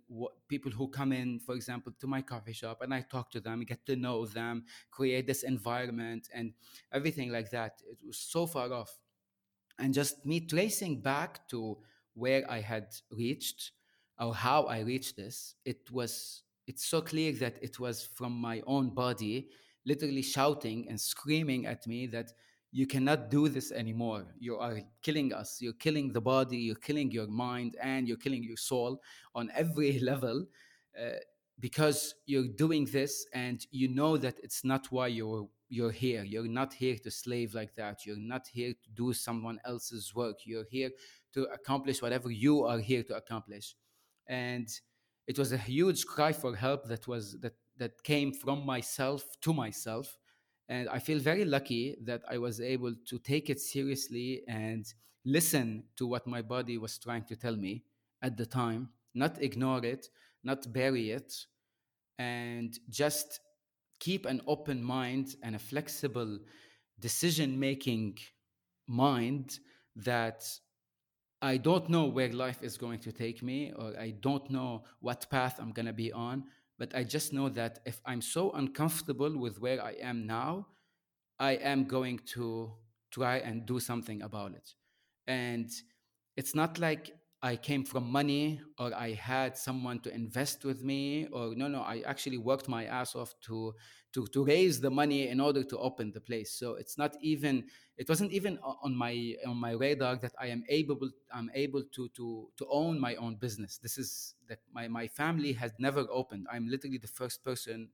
people 0.46 0.70
who 0.70 0.88
come 0.88 1.10
in 1.10 1.38
for 1.38 1.54
example 1.54 1.90
to 1.98 2.06
my 2.06 2.20
coffee 2.20 2.52
shop 2.52 2.82
and 2.82 2.92
i 2.92 3.00
talk 3.00 3.30
to 3.30 3.40
them 3.40 3.62
get 3.64 3.84
to 3.86 3.96
know 3.96 4.26
them 4.26 4.62
create 4.90 5.26
this 5.26 5.42
environment 5.42 6.28
and 6.34 6.52
everything 6.92 7.32
like 7.32 7.50
that. 7.50 7.80
It 7.90 7.96
was 8.06 8.18
so 8.18 8.46
far 8.46 8.70
off. 8.70 8.92
And 9.78 9.94
just 9.94 10.26
me 10.26 10.40
tracing 10.40 11.00
back 11.00 11.48
to 11.48 11.78
where 12.14 12.44
i 12.50 12.60
had 12.60 12.88
reached 13.10 13.72
or 14.20 14.34
how 14.34 14.64
i 14.64 14.80
reached 14.80 15.16
this 15.16 15.54
it 15.64 15.90
was 15.90 16.42
it's 16.66 16.84
so 16.84 17.00
clear 17.00 17.32
that 17.32 17.58
it 17.62 17.78
was 17.80 18.02
from 18.02 18.32
my 18.32 18.60
own 18.66 18.90
body 18.90 19.48
literally 19.86 20.20
shouting 20.22 20.86
and 20.88 21.00
screaming 21.00 21.64
at 21.64 21.86
me 21.86 22.06
that 22.08 22.32
you 22.70 22.86
cannot 22.86 23.30
do 23.30 23.48
this 23.48 23.72
anymore. 23.72 24.26
You 24.38 24.58
are 24.58 24.80
killing 25.02 25.32
us. 25.32 25.58
You're 25.60 25.72
killing 25.74 26.12
the 26.12 26.20
body. 26.20 26.58
You're 26.58 26.76
killing 26.76 27.10
your 27.10 27.26
mind, 27.26 27.76
and 27.82 28.06
you're 28.06 28.18
killing 28.18 28.42
your 28.42 28.56
soul 28.56 29.00
on 29.34 29.50
every 29.54 29.98
level, 30.10 30.46
uh, 30.98 31.18
because 31.60 32.14
you're 32.26 32.48
doing 32.48 32.84
this, 32.84 33.26
and 33.32 33.66
you 33.70 33.88
know 33.88 34.16
that 34.16 34.38
it's 34.42 34.64
not 34.64 34.86
why 34.90 35.06
you're 35.06 35.48
you're 35.70 35.90
here. 35.90 36.24
You're 36.24 36.48
not 36.48 36.72
here 36.72 36.96
to 37.04 37.10
slave 37.10 37.54
like 37.54 37.74
that. 37.76 38.06
You're 38.06 38.16
not 38.18 38.46
here 38.46 38.72
to 38.72 38.90
do 38.94 39.12
someone 39.12 39.58
else's 39.64 40.14
work. 40.14 40.38
You're 40.44 40.64
here 40.70 40.90
to 41.34 41.44
accomplish 41.44 42.00
whatever 42.00 42.30
you 42.30 42.64
are 42.64 42.78
here 42.78 43.02
to 43.04 43.16
accomplish, 43.16 43.76
and 44.26 44.68
it 45.26 45.38
was 45.38 45.52
a 45.52 45.58
huge 45.58 46.06
cry 46.06 46.32
for 46.32 46.54
help 46.54 46.86
that 46.88 47.08
was 47.08 47.38
that 47.40 47.54
that 47.78 48.02
came 48.02 48.32
from 48.32 48.66
myself 48.66 49.24
to 49.40 49.54
myself 49.54 50.18
and 50.68 50.88
I 50.88 50.98
feel 50.98 51.18
very 51.18 51.44
lucky 51.44 51.96
that 52.04 52.22
I 52.30 52.38
was 52.38 52.60
able 52.60 52.94
to 53.06 53.18
take 53.18 53.48
it 53.48 53.60
seriously 53.60 54.42
and 54.48 54.86
listen 55.24 55.84
to 55.96 56.06
what 56.06 56.26
my 56.26 56.42
body 56.42 56.78
was 56.78 56.98
trying 56.98 57.24
to 57.24 57.36
tell 57.36 57.56
me 57.56 57.84
at 58.22 58.36
the 58.36 58.46
time, 58.46 58.90
not 59.14 59.40
ignore 59.40 59.84
it, 59.84 60.08
not 60.44 60.72
bury 60.72 61.10
it, 61.10 61.32
and 62.18 62.78
just 62.90 63.40
keep 64.00 64.26
an 64.26 64.40
open 64.46 64.82
mind 64.82 65.36
and 65.42 65.56
a 65.56 65.58
flexible 65.58 66.38
decision 67.00 67.58
making 67.58 68.18
mind 68.86 69.58
that 69.96 70.44
I 71.40 71.56
don't 71.56 71.88
know 71.88 72.06
where 72.06 72.32
life 72.32 72.62
is 72.62 72.76
going 72.76 72.98
to 73.00 73.12
take 73.12 73.42
me, 73.42 73.72
or 73.76 73.94
I 73.98 74.10
don't 74.20 74.50
know 74.50 74.84
what 75.00 75.30
path 75.30 75.58
I'm 75.60 75.72
going 75.72 75.86
to 75.86 75.92
be 75.92 76.12
on. 76.12 76.44
But 76.78 76.94
I 76.94 77.04
just 77.04 77.32
know 77.32 77.48
that 77.50 77.80
if 77.84 78.00
I'm 78.06 78.22
so 78.22 78.52
uncomfortable 78.52 79.36
with 79.36 79.60
where 79.60 79.82
I 79.82 79.92
am 80.00 80.26
now, 80.26 80.68
I 81.38 81.52
am 81.52 81.84
going 81.84 82.20
to 82.34 82.72
try 83.10 83.38
and 83.38 83.66
do 83.66 83.80
something 83.80 84.22
about 84.22 84.54
it. 84.54 84.74
And 85.26 85.70
it's 86.36 86.54
not 86.54 86.78
like 86.78 87.17
I 87.40 87.54
came 87.54 87.84
from 87.84 88.10
money 88.10 88.60
or 88.78 88.92
I 88.92 89.12
had 89.12 89.56
someone 89.56 90.00
to 90.00 90.12
invest 90.12 90.64
with 90.64 90.82
me 90.82 91.28
or 91.30 91.54
no 91.54 91.68
no 91.68 91.82
I 91.82 92.02
actually 92.04 92.36
worked 92.38 92.68
my 92.68 92.86
ass 92.86 93.14
off 93.14 93.32
to 93.42 93.74
to 94.12 94.26
to 94.28 94.44
raise 94.44 94.80
the 94.80 94.90
money 94.90 95.28
in 95.28 95.40
order 95.40 95.62
to 95.62 95.78
open 95.78 96.10
the 96.10 96.20
place. 96.20 96.50
So 96.52 96.74
it's 96.74 96.98
not 96.98 97.14
even 97.20 97.64
it 97.96 98.08
wasn't 98.08 98.32
even 98.32 98.58
on 98.82 98.96
my 98.96 99.36
on 99.46 99.56
my 99.56 99.70
radar 99.72 100.16
that 100.16 100.32
I 100.40 100.48
am 100.48 100.64
able 100.68 100.98
I'm 101.32 101.50
able 101.54 101.84
to 101.94 102.08
to 102.16 102.48
to 102.56 102.66
own 102.68 102.98
my 102.98 103.14
own 103.16 103.36
business. 103.36 103.78
This 103.78 103.98
is 103.98 104.34
that 104.48 104.58
my 104.72 104.88
my 104.88 105.06
family 105.06 105.52
has 105.52 105.70
never 105.78 106.06
opened. 106.10 106.48
I'm 106.50 106.66
literally 106.68 106.98
the 106.98 107.06
first 107.20 107.44
person 107.44 107.90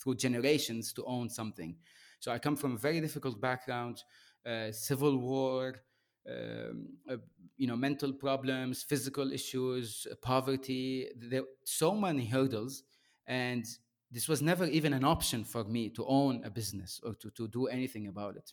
through 0.00 0.14
generations 0.14 0.92
to 0.94 1.04
own 1.04 1.28
something. 1.28 1.76
So 2.20 2.32
I 2.32 2.38
come 2.38 2.56
from 2.56 2.74
a 2.74 2.78
very 2.78 3.00
difficult 3.00 3.40
background 3.40 4.02
uh, 4.46 4.72
civil 4.72 5.18
war 5.18 5.74
um, 6.30 6.88
uh, 7.10 7.16
you 7.56 7.66
know 7.66 7.76
mental 7.76 8.12
problems 8.12 8.82
physical 8.82 9.32
issues 9.32 10.06
poverty 10.22 11.08
there 11.16 11.42
so 11.64 11.94
many 11.94 12.26
hurdles. 12.26 12.82
And 13.26 13.64
this 14.10 14.26
was 14.28 14.40
never 14.40 14.64
even 14.64 14.94
an 14.94 15.04
option 15.04 15.44
for 15.44 15.64
me 15.64 15.90
to 15.90 16.04
own 16.06 16.42
a 16.44 16.50
business 16.50 16.98
or 17.04 17.14
to, 17.14 17.30
to 17.32 17.46
do 17.48 17.66
anything 17.66 18.06
about 18.06 18.36
it. 18.36 18.52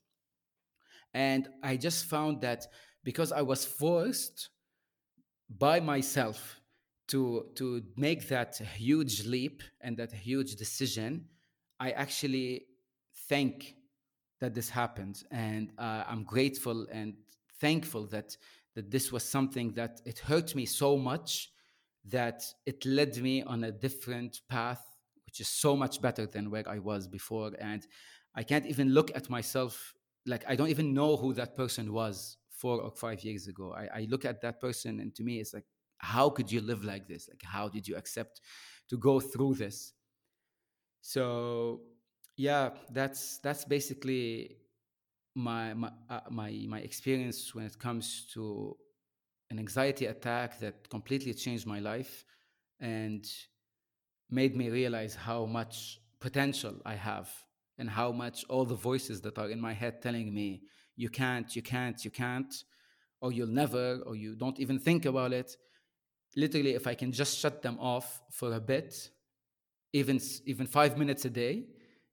And 1.13 1.47
i 1.63 1.77
just 1.77 2.05
found 2.05 2.41
that 2.41 2.67
because 3.03 3.31
i 3.31 3.41
was 3.41 3.65
forced 3.65 4.49
by 5.49 5.79
myself 5.79 6.59
to 7.07 7.45
to 7.55 7.83
make 7.95 8.27
that 8.29 8.57
huge 8.57 9.25
leap 9.25 9.61
and 9.81 9.95
that 9.97 10.11
huge 10.11 10.55
decision 10.55 11.25
i 11.79 11.91
actually 11.91 12.65
thank 13.29 13.75
that 14.41 14.53
this 14.53 14.69
happened. 14.69 15.23
And 15.31 15.71
uh, 15.77 16.03
i'm 16.07 16.23
grateful 16.23 16.87
and 16.91 17.13
thankful 17.59 18.05
that 18.07 18.37
that 18.75 18.91
this 18.91 19.11
was 19.11 19.23
something 19.23 19.71
that 19.73 20.01
it 20.05 20.19
hurt 20.19 20.53
me 20.53 20.65
so 20.65 20.97
much 20.97 21.49
that 22.03 22.43
it 22.65 22.85
led 22.85 23.17
me 23.17 23.41
on 23.43 23.63
a 23.63 23.71
different 23.71 24.41
path 24.49 24.83
which 25.25 25.39
is 25.39 25.47
so 25.47 25.75
much 25.75 26.01
better 26.01 26.25
than 26.25 26.51
where 26.51 26.67
i 26.69 26.79
was 26.79 27.07
before. 27.07 27.51
And 27.59 27.85
i 28.35 28.43
can't 28.43 28.65
even 28.65 28.89
look 28.89 29.11
at 29.15 29.29
myself 29.29 29.93
like 30.25 30.43
i 30.47 30.55
don't 30.55 30.69
even 30.69 30.93
know 30.93 31.17
who 31.17 31.33
that 31.33 31.55
person 31.55 31.93
was 31.93 32.37
four 32.49 32.81
or 32.81 32.91
five 32.91 33.23
years 33.23 33.47
ago. 33.47 33.73
I, 33.73 33.99
I 33.99 34.07
look 34.09 34.25
at 34.25 34.41
that 34.41 34.61
person 34.61 34.99
and 34.99 35.13
to 35.15 35.23
me 35.23 35.39
it's 35.39 35.53
like 35.53 35.65
how 35.97 36.29
could 36.29 36.51
you 36.51 36.61
live 36.61 36.83
like 36.83 37.07
this? 37.07 37.27
Like 37.29 37.41
how 37.43 37.69
did 37.69 37.87
you 37.87 37.95
accept 37.95 38.41
to 38.89 38.97
go 38.97 39.19
through 39.19 39.55
this? 39.55 39.93
So 41.01 41.81
yeah 42.37 42.71
that's 42.91 43.39
that's 43.39 43.63
basically 43.65 44.57
my 45.35 45.73
my 45.73 45.91
uh, 46.09 46.21
my 46.29 46.65
my 46.67 46.79
experience 46.79 47.53
when 47.53 47.65
it 47.65 47.77
comes 47.77 48.25
to 48.33 48.75
an 49.51 49.59
anxiety 49.59 50.05
attack 50.05 50.59
that 50.59 50.89
completely 50.89 51.33
changed 51.33 51.67
my 51.67 51.79
life 51.79 52.25
and 52.79 53.29
made 54.29 54.55
me 54.55 54.69
realize 54.69 55.13
how 55.13 55.45
much 55.45 55.99
potential 56.19 56.75
I 56.85 56.95
have 56.95 57.29
and 57.77 57.89
how 57.89 58.11
much 58.11 58.45
all 58.49 58.65
the 58.65 58.75
voices 58.75 59.21
that 59.21 59.37
are 59.37 59.49
in 59.49 59.59
my 59.59 59.73
head 59.73 60.01
telling 60.01 60.33
me 60.33 60.63
you 60.95 61.09
can't 61.09 61.53
you 61.55 61.61
can't 61.61 62.03
you 62.03 62.11
can't 62.11 62.63
or 63.21 63.31
you'll 63.31 63.47
never 63.47 63.99
or 64.05 64.15
you 64.15 64.35
don't 64.35 64.59
even 64.59 64.79
think 64.79 65.05
about 65.05 65.33
it. 65.33 65.55
Literally 66.35 66.73
if 66.73 66.87
i 66.87 66.93
can 66.93 67.11
just 67.11 67.37
shut 67.37 67.61
them 67.61 67.77
off 67.79 68.21
for 68.31 68.53
a 68.53 68.59
bit 68.59 69.09
even 69.93 70.19
even 70.45 70.65
5 70.67 70.97
minutes 70.97 71.23
a 71.25 71.29
day 71.29 71.63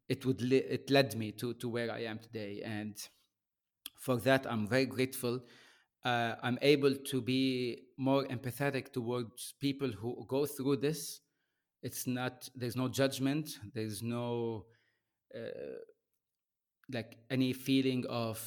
it 0.09 0.27
would 0.27 0.41
li- 0.43 0.57
it 0.69 0.91
led 0.91 1.17
me 1.17 1.33
to 1.33 1.55
to 1.55 1.69
where 1.69 1.91
I 1.91 2.01
am 2.05 2.19
today, 2.19 2.63
and 2.65 2.97
for 3.99 4.17
that 4.19 4.47
I'm 4.51 4.67
very 4.69 4.87
grateful. 4.87 5.41
Uh, 6.05 6.35
I'm 6.43 6.59
able 6.63 6.95
to 6.97 7.23
be 7.23 7.85
more 7.97 8.25
empathetic 8.25 8.93
towards 8.93 9.55
people 9.61 9.89
who 9.89 10.25
go 10.29 10.47
through 10.47 10.79
this. 10.79 11.21
It's 11.83 12.07
not 12.07 12.49
there's 12.55 12.77
no 12.77 12.89
judgment. 12.89 13.59
There's 13.75 14.03
no 14.03 14.67
uh, 15.35 15.79
like 16.91 17.17
any 17.31 17.53
feeling 17.53 18.05
of 18.09 18.39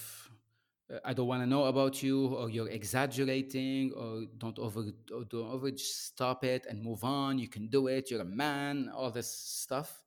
uh, 0.93 0.99
I 1.03 1.13
don't 1.13 1.27
want 1.27 1.41
to 1.41 1.47
know 1.47 1.65
about 1.65 2.03
you 2.03 2.27
or 2.27 2.49
you're 2.49 2.69
exaggerating 2.69 3.93
or 3.95 4.25
don't 4.37 4.59
over 4.59 4.81
or 5.13 5.23
don't 5.25 5.49
over 5.49 5.71
stop 5.77 6.43
it 6.43 6.65
and 6.69 6.83
move 6.83 7.03
on. 7.03 7.39
You 7.39 7.47
can 7.47 7.67
do 7.67 7.87
it. 7.87 8.11
You're 8.11 8.21
a 8.21 8.25
man. 8.25 8.89
All 8.93 9.11
this 9.11 9.31
stuff 9.31 10.04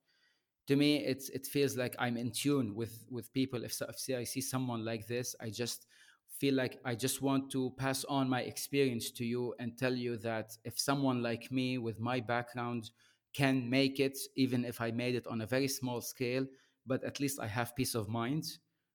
to 0.68 0.76
me 0.76 0.98
it's 0.98 1.30
it 1.30 1.46
feels 1.46 1.76
like 1.76 1.96
i'm 1.98 2.16
in 2.16 2.30
tune 2.30 2.74
with 2.74 3.04
with 3.10 3.32
people. 3.32 3.64
If, 3.64 3.80
if 3.80 4.16
i 4.16 4.24
see 4.24 4.40
someone 4.42 4.84
like 4.84 5.06
this 5.06 5.34
i 5.40 5.48
just 5.50 5.86
feel 6.38 6.54
like 6.54 6.78
i 6.84 6.94
just 6.94 7.20
want 7.22 7.50
to 7.52 7.72
pass 7.78 8.04
on 8.04 8.28
my 8.28 8.42
experience 8.42 9.10
to 9.12 9.24
you 9.24 9.54
and 9.58 9.76
tell 9.76 9.94
you 9.94 10.16
that 10.18 10.56
if 10.64 10.78
someone 10.78 11.22
like 11.22 11.50
me 11.50 11.78
with 11.78 11.98
my 11.98 12.20
background 12.20 12.90
can 13.32 13.68
make 13.68 13.98
it 13.98 14.16
even 14.36 14.64
if 14.64 14.80
i 14.80 14.90
made 14.90 15.14
it 15.14 15.26
on 15.26 15.40
a 15.40 15.46
very 15.46 15.68
small 15.68 16.00
scale 16.00 16.46
but 16.86 17.02
at 17.02 17.18
least 17.18 17.40
i 17.40 17.46
have 17.46 17.74
peace 17.74 17.94
of 17.94 18.08
mind 18.08 18.44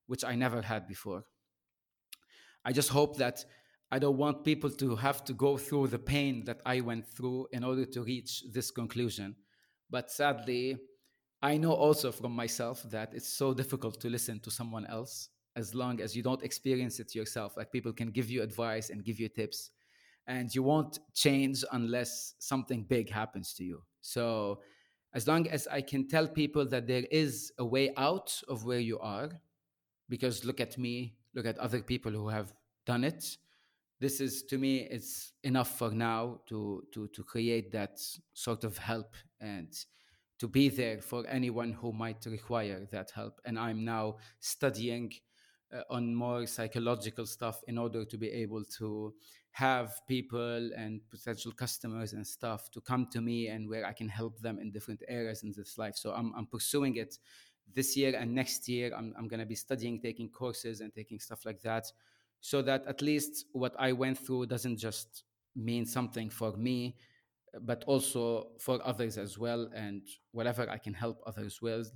which 0.07 0.23
i 0.23 0.36
never 0.36 0.62
had 0.62 0.86
before. 0.88 1.23
I 2.65 2.71
just 2.71 2.89
hope 2.89 3.17
that 3.17 3.43
i 3.91 3.99
don't 3.99 4.17
want 4.17 4.45
people 4.45 4.69
to 4.69 4.95
have 4.95 5.23
to 5.25 5.33
go 5.33 5.57
through 5.57 5.88
the 5.88 5.99
pain 5.99 6.45
that 6.45 6.62
i 6.65 6.81
went 6.81 7.07
through 7.07 7.47
in 7.51 7.63
order 7.63 7.86
to 7.86 8.03
reach 8.03 8.43
this 8.51 8.69
conclusion. 8.69 9.36
But 9.89 10.12
sadly 10.12 10.77
I 11.43 11.58
know 11.58 11.73
also 11.73 12.13
from 12.13 12.32
myself 12.32 12.84
that 12.84 13.13
it's 13.13 13.27
so 13.27 13.53
difficult 13.53 13.99
to 13.99 14.10
listen 14.10 14.39
to 14.39 14.49
someone 14.49 14.86
else 14.86 15.27
as 15.58 15.75
long 15.75 15.99
as 15.99 16.15
you 16.15 16.23
don't 16.23 16.41
experience 16.41 17.01
it 17.01 17.13
yourself. 17.13 17.58
Like 17.58 17.69
people 17.69 17.91
can 17.91 18.12
give 18.12 18.29
you 18.29 18.41
advice 18.41 18.89
and 18.89 19.03
give 19.03 19.19
you 19.19 19.27
tips, 19.27 19.71
and 20.25 20.56
you 20.56 20.63
won't 20.63 20.99
change 21.13 21.65
unless 21.73 22.36
something 22.39 22.84
big 22.84 23.10
happens 23.10 23.53
to 23.56 23.65
you. 23.65 23.84
So, 23.99 24.62
as 25.13 25.27
long 25.27 25.49
as 25.49 25.67
I 25.67 25.82
can 25.82 26.08
tell 26.08 26.29
people 26.29 26.65
that 26.69 26.88
there 26.88 27.03
is 27.12 27.51
a 27.60 27.65
way 27.65 27.93
out 27.97 28.41
of 28.47 28.63
where 28.63 28.79
you 28.79 28.97
are, 28.99 29.29
because 30.08 30.45
look 30.45 30.62
at 30.62 30.77
me, 30.77 31.17
look 31.36 31.45
at 31.45 31.58
other 31.58 31.82
people 31.82 32.13
who 32.13 32.29
have 32.29 32.53
done 32.86 33.03
it. 33.03 33.38
This 33.99 34.21
is 34.21 34.43
to 34.43 34.58
me, 34.58 34.88
it's 34.89 35.34
enough 35.43 35.77
for 35.77 35.91
now 35.91 36.39
to 36.47 36.86
to 36.93 37.10
to 37.10 37.21
create 37.21 37.73
that 37.73 37.99
sort 38.34 38.63
of 38.63 38.77
help 38.77 39.13
and 39.41 39.67
to 40.43 40.47
be 40.49 40.67
there 40.67 40.99
for 40.99 41.25
anyone 41.29 41.71
who 41.71 41.93
might 41.93 42.25
require 42.25 42.86
that 42.91 43.10
help. 43.12 43.39
And 43.45 43.58
I'm 43.58 43.86
now 43.86 44.17
studying 44.41 45.13
uh, 45.73 45.84
on 45.89 46.13
more 46.13 46.45
psychological 46.47 47.25
stuff 47.25 47.62
in 47.69 47.77
order 47.77 48.03
to 48.03 48.17
be 48.17 48.27
able 48.27 48.65
to 48.79 49.13
have 49.51 50.01
people 50.06 50.69
and 50.75 50.99
potential 51.10 51.53
customers 51.53 52.12
and 52.12 52.27
stuff 52.27 52.69
to 52.71 52.82
come 52.82 53.08
to 53.13 53.21
me 53.21 53.47
and 53.47 53.69
where 53.69 53.86
I 53.86 53.93
can 53.93 54.10
help 54.10 54.38
them 54.41 54.60
in 54.60 54.69
different 54.69 55.01
areas 55.08 55.43
in 55.43 55.53
this 55.56 55.77
life. 55.77 55.95
So 55.95 56.12
I'm, 56.12 56.34
I'm 56.36 56.47
pursuing 56.47 56.97
it 56.97 57.17
this 57.73 57.95
year 57.95 58.13
and 58.13 58.36
next 58.36 58.67
year. 58.67 58.91
I'm, 58.93 59.13
I'm 59.17 59.29
going 59.29 59.39
to 59.39 59.45
be 59.45 59.56
studying, 59.56 60.01
taking 60.01 60.27
courses 60.27 60.82
and 60.82 60.93
taking 60.93 61.21
stuff 61.21 61.45
like 61.45 61.62
that 61.62 61.86
so 62.41 62.62
that 62.63 62.86
at 62.86 63.01
least 63.01 63.45
what 63.53 63.73
I 63.79 63.93
went 63.93 64.17
through 64.17 64.47
doesn't 64.47 64.75
just 64.75 65.23
mean 65.56 65.86
something 65.86 66.29
for 66.29 66.51
me, 66.58 66.97
but 67.61 67.83
also 67.85 68.47
for 68.59 68.79
others 68.85 69.17
as 69.17 69.37
well. 69.37 69.69
And 69.75 70.01
whatever 70.31 70.69
I 70.69 70.77
can 70.77 70.93
help 70.93 71.21
others 71.25 71.61
with, 71.61 71.91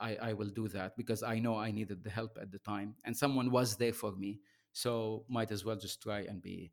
I, 0.00 0.16
I 0.16 0.32
will 0.32 0.48
do 0.48 0.68
that 0.68 0.96
because 0.96 1.22
I 1.22 1.38
know 1.38 1.56
I 1.58 1.70
needed 1.70 2.02
the 2.04 2.10
help 2.10 2.38
at 2.40 2.50
the 2.50 2.58
time 2.58 2.94
and 3.04 3.16
someone 3.16 3.50
was 3.50 3.76
there 3.76 3.92
for 3.92 4.12
me. 4.12 4.40
So 4.72 5.24
might 5.28 5.50
as 5.50 5.64
well 5.64 5.76
just 5.76 6.02
try 6.02 6.20
and 6.20 6.40
be 6.40 6.72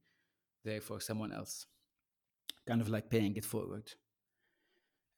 there 0.63 0.81
for 0.81 0.99
someone 0.99 1.33
else. 1.33 1.65
Kind 2.65 2.81
of 2.81 2.89
like 2.89 3.09
paying 3.11 3.35
it 3.35 3.45
forward. 3.45 3.93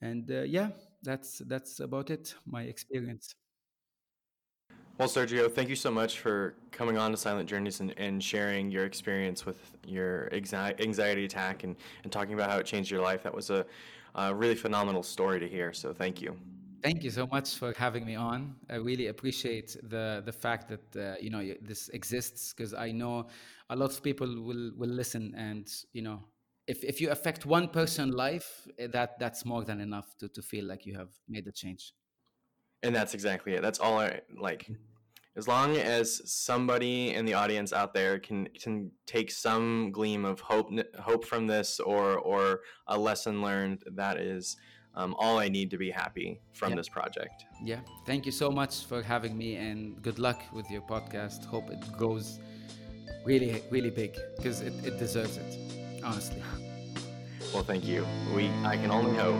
And 0.02 0.30
uh, 0.30 0.42
yeah, 0.44 0.70
that's 1.02 1.40
that's 1.40 1.80
about 1.80 2.10
it. 2.10 2.36
My 2.46 2.64
experience. 2.64 3.36
Well, 5.00 5.08
Sergio, 5.08 5.52
thank 5.52 5.70
you 5.70 5.76
so 5.76 5.90
much 5.90 6.20
for 6.20 6.54
coming 6.72 6.98
on 7.00 7.10
to 7.12 7.18
Silent 7.18 7.50
Journeys 7.50 7.80
and, 7.80 7.98
and 7.98 8.24
sharing 8.24 8.70
your 8.70 8.86
experience 8.86 9.44
with 9.44 9.72
your 9.88 10.32
anxiety 10.32 11.26
attack 11.26 11.64
and, 11.64 11.76
and 12.04 12.12
talking 12.12 12.36
about 12.36 12.52
how 12.52 12.60
it 12.60 12.68
changed 12.68 12.92
your 12.92 13.02
life. 13.02 13.24
That 13.24 13.34
was 13.34 13.50
a, 13.50 13.66
a 14.14 14.34
really 14.36 14.54
phenomenal 14.54 15.02
story 15.02 15.40
to 15.40 15.48
hear. 15.48 15.74
So 15.74 15.94
thank 15.94 16.22
you. 16.22 16.38
Thank 16.84 17.04
you 17.04 17.10
so 17.10 17.26
much 17.26 17.56
for 17.56 17.74
having 17.76 18.06
me 18.06 18.16
on. 18.16 18.56
I 18.70 18.76
really 18.76 19.08
appreciate 19.08 19.76
the 19.84 20.22
the 20.24 20.34
fact 20.34 20.68
that 20.68 20.96
uh, 20.96 21.16
you 21.20 21.30
know 21.30 21.42
this 21.62 21.90
exists 21.90 22.54
because 22.54 22.74
I 22.74 22.92
know 22.92 23.28
a 23.70 23.76
lot 23.76 23.92
of 23.92 24.04
people 24.04 24.28
will 24.28 24.74
will 24.78 24.90
listen 24.90 25.34
and 25.36 25.66
you 25.94 26.02
know 26.02 26.20
if 26.68 26.84
if 26.84 27.00
you 27.00 27.10
affect 27.10 27.46
one 27.46 27.70
person 27.70 28.12
life 28.12 28.68
eh, 28.78 28.88
that 28.88 29.18
that's 29.18 29.46
more 29.46 29.64
than 29.64 29.80
enough 29.80 30.18
to 30.18 30.28
to 30.28 30.42
feel 30.42 30.66
like 30.66 30.86
you 30.86 30.96
have 30.98 31.12
made 31.28 31.48
a 31.48 31.54
change 31.54 31.94
and 32.84 32.96
that's 32.96 33.14
exactly 33.14 33.54
it 33.54 33.62
that's 33.62 33.80
all 33.80 33.98
i 34.00 34.20
like 34.40 34.68
as 35.36 35.48
long 35.48 35.76
as 35.78 36.22
somebody 36.32 37.14
in 37.14 37.26
the 37.26 37.34
audience 37.34 37.74
out 37.74 37.94
there 37.94 38.20
can 38.20 38.48
can 38.62 38.92
take 39.08 39.32
some 39.32 39.92
gleam 39.92 40.26
of 40.26 40.40
hope 40.40 40.70
hope 41.00 41.26
from 41.26 41.48
this 41.48 41.80
or 41.80 42.18
or 42.20 42.60
a 42.88 42.98
lesson 42.98 43.42
learned 43.42 43.84
that 43.96 44.18
is 44.18 44.58
um, 44.96 45.16
all 45.18 45.40
i 45.40 45.48
need 45.50 45.72
to 45.72 45.78
be 45.78 45.90
happy 45.90 46.40
from 46.54 46.70
Yeah. 46.72 46.76
this 46.76 46.90
project 46.90 47.46
Yeah. 47.64 47.80
Thank 48.06 48.26
you 48.28 48.32
so 48.32 48.52
much 48.52 48.86
for 48.86 49.02
having 49.02 49.36
me 49.38 49.56
and 49.56 50.00
good 50.08 50.20
luck 50.20 50.40
with 50.58 50.70
your 50.70 50.82
podcast. 50.82 51.46
Hope 51.46 51.68
it 51.72 51.82
goes 51.98 52.40
really, 53.26 53.64
really 53.72 53.90
big 53.90 54.12
because 54.38 54.60
it, 54.62 54.74
it 54.86 55.00
deserves 55.00 55.38
it, 55.38 55.52
honestly. 56.04 56.44
well 57.54 57.64
thank 57.64 57.84
you 57.86 58.06
we 58.36 58.44
i 58.74 58.76
can 58.82 58.92
only 58.92 59.16
hope 59.18 59.40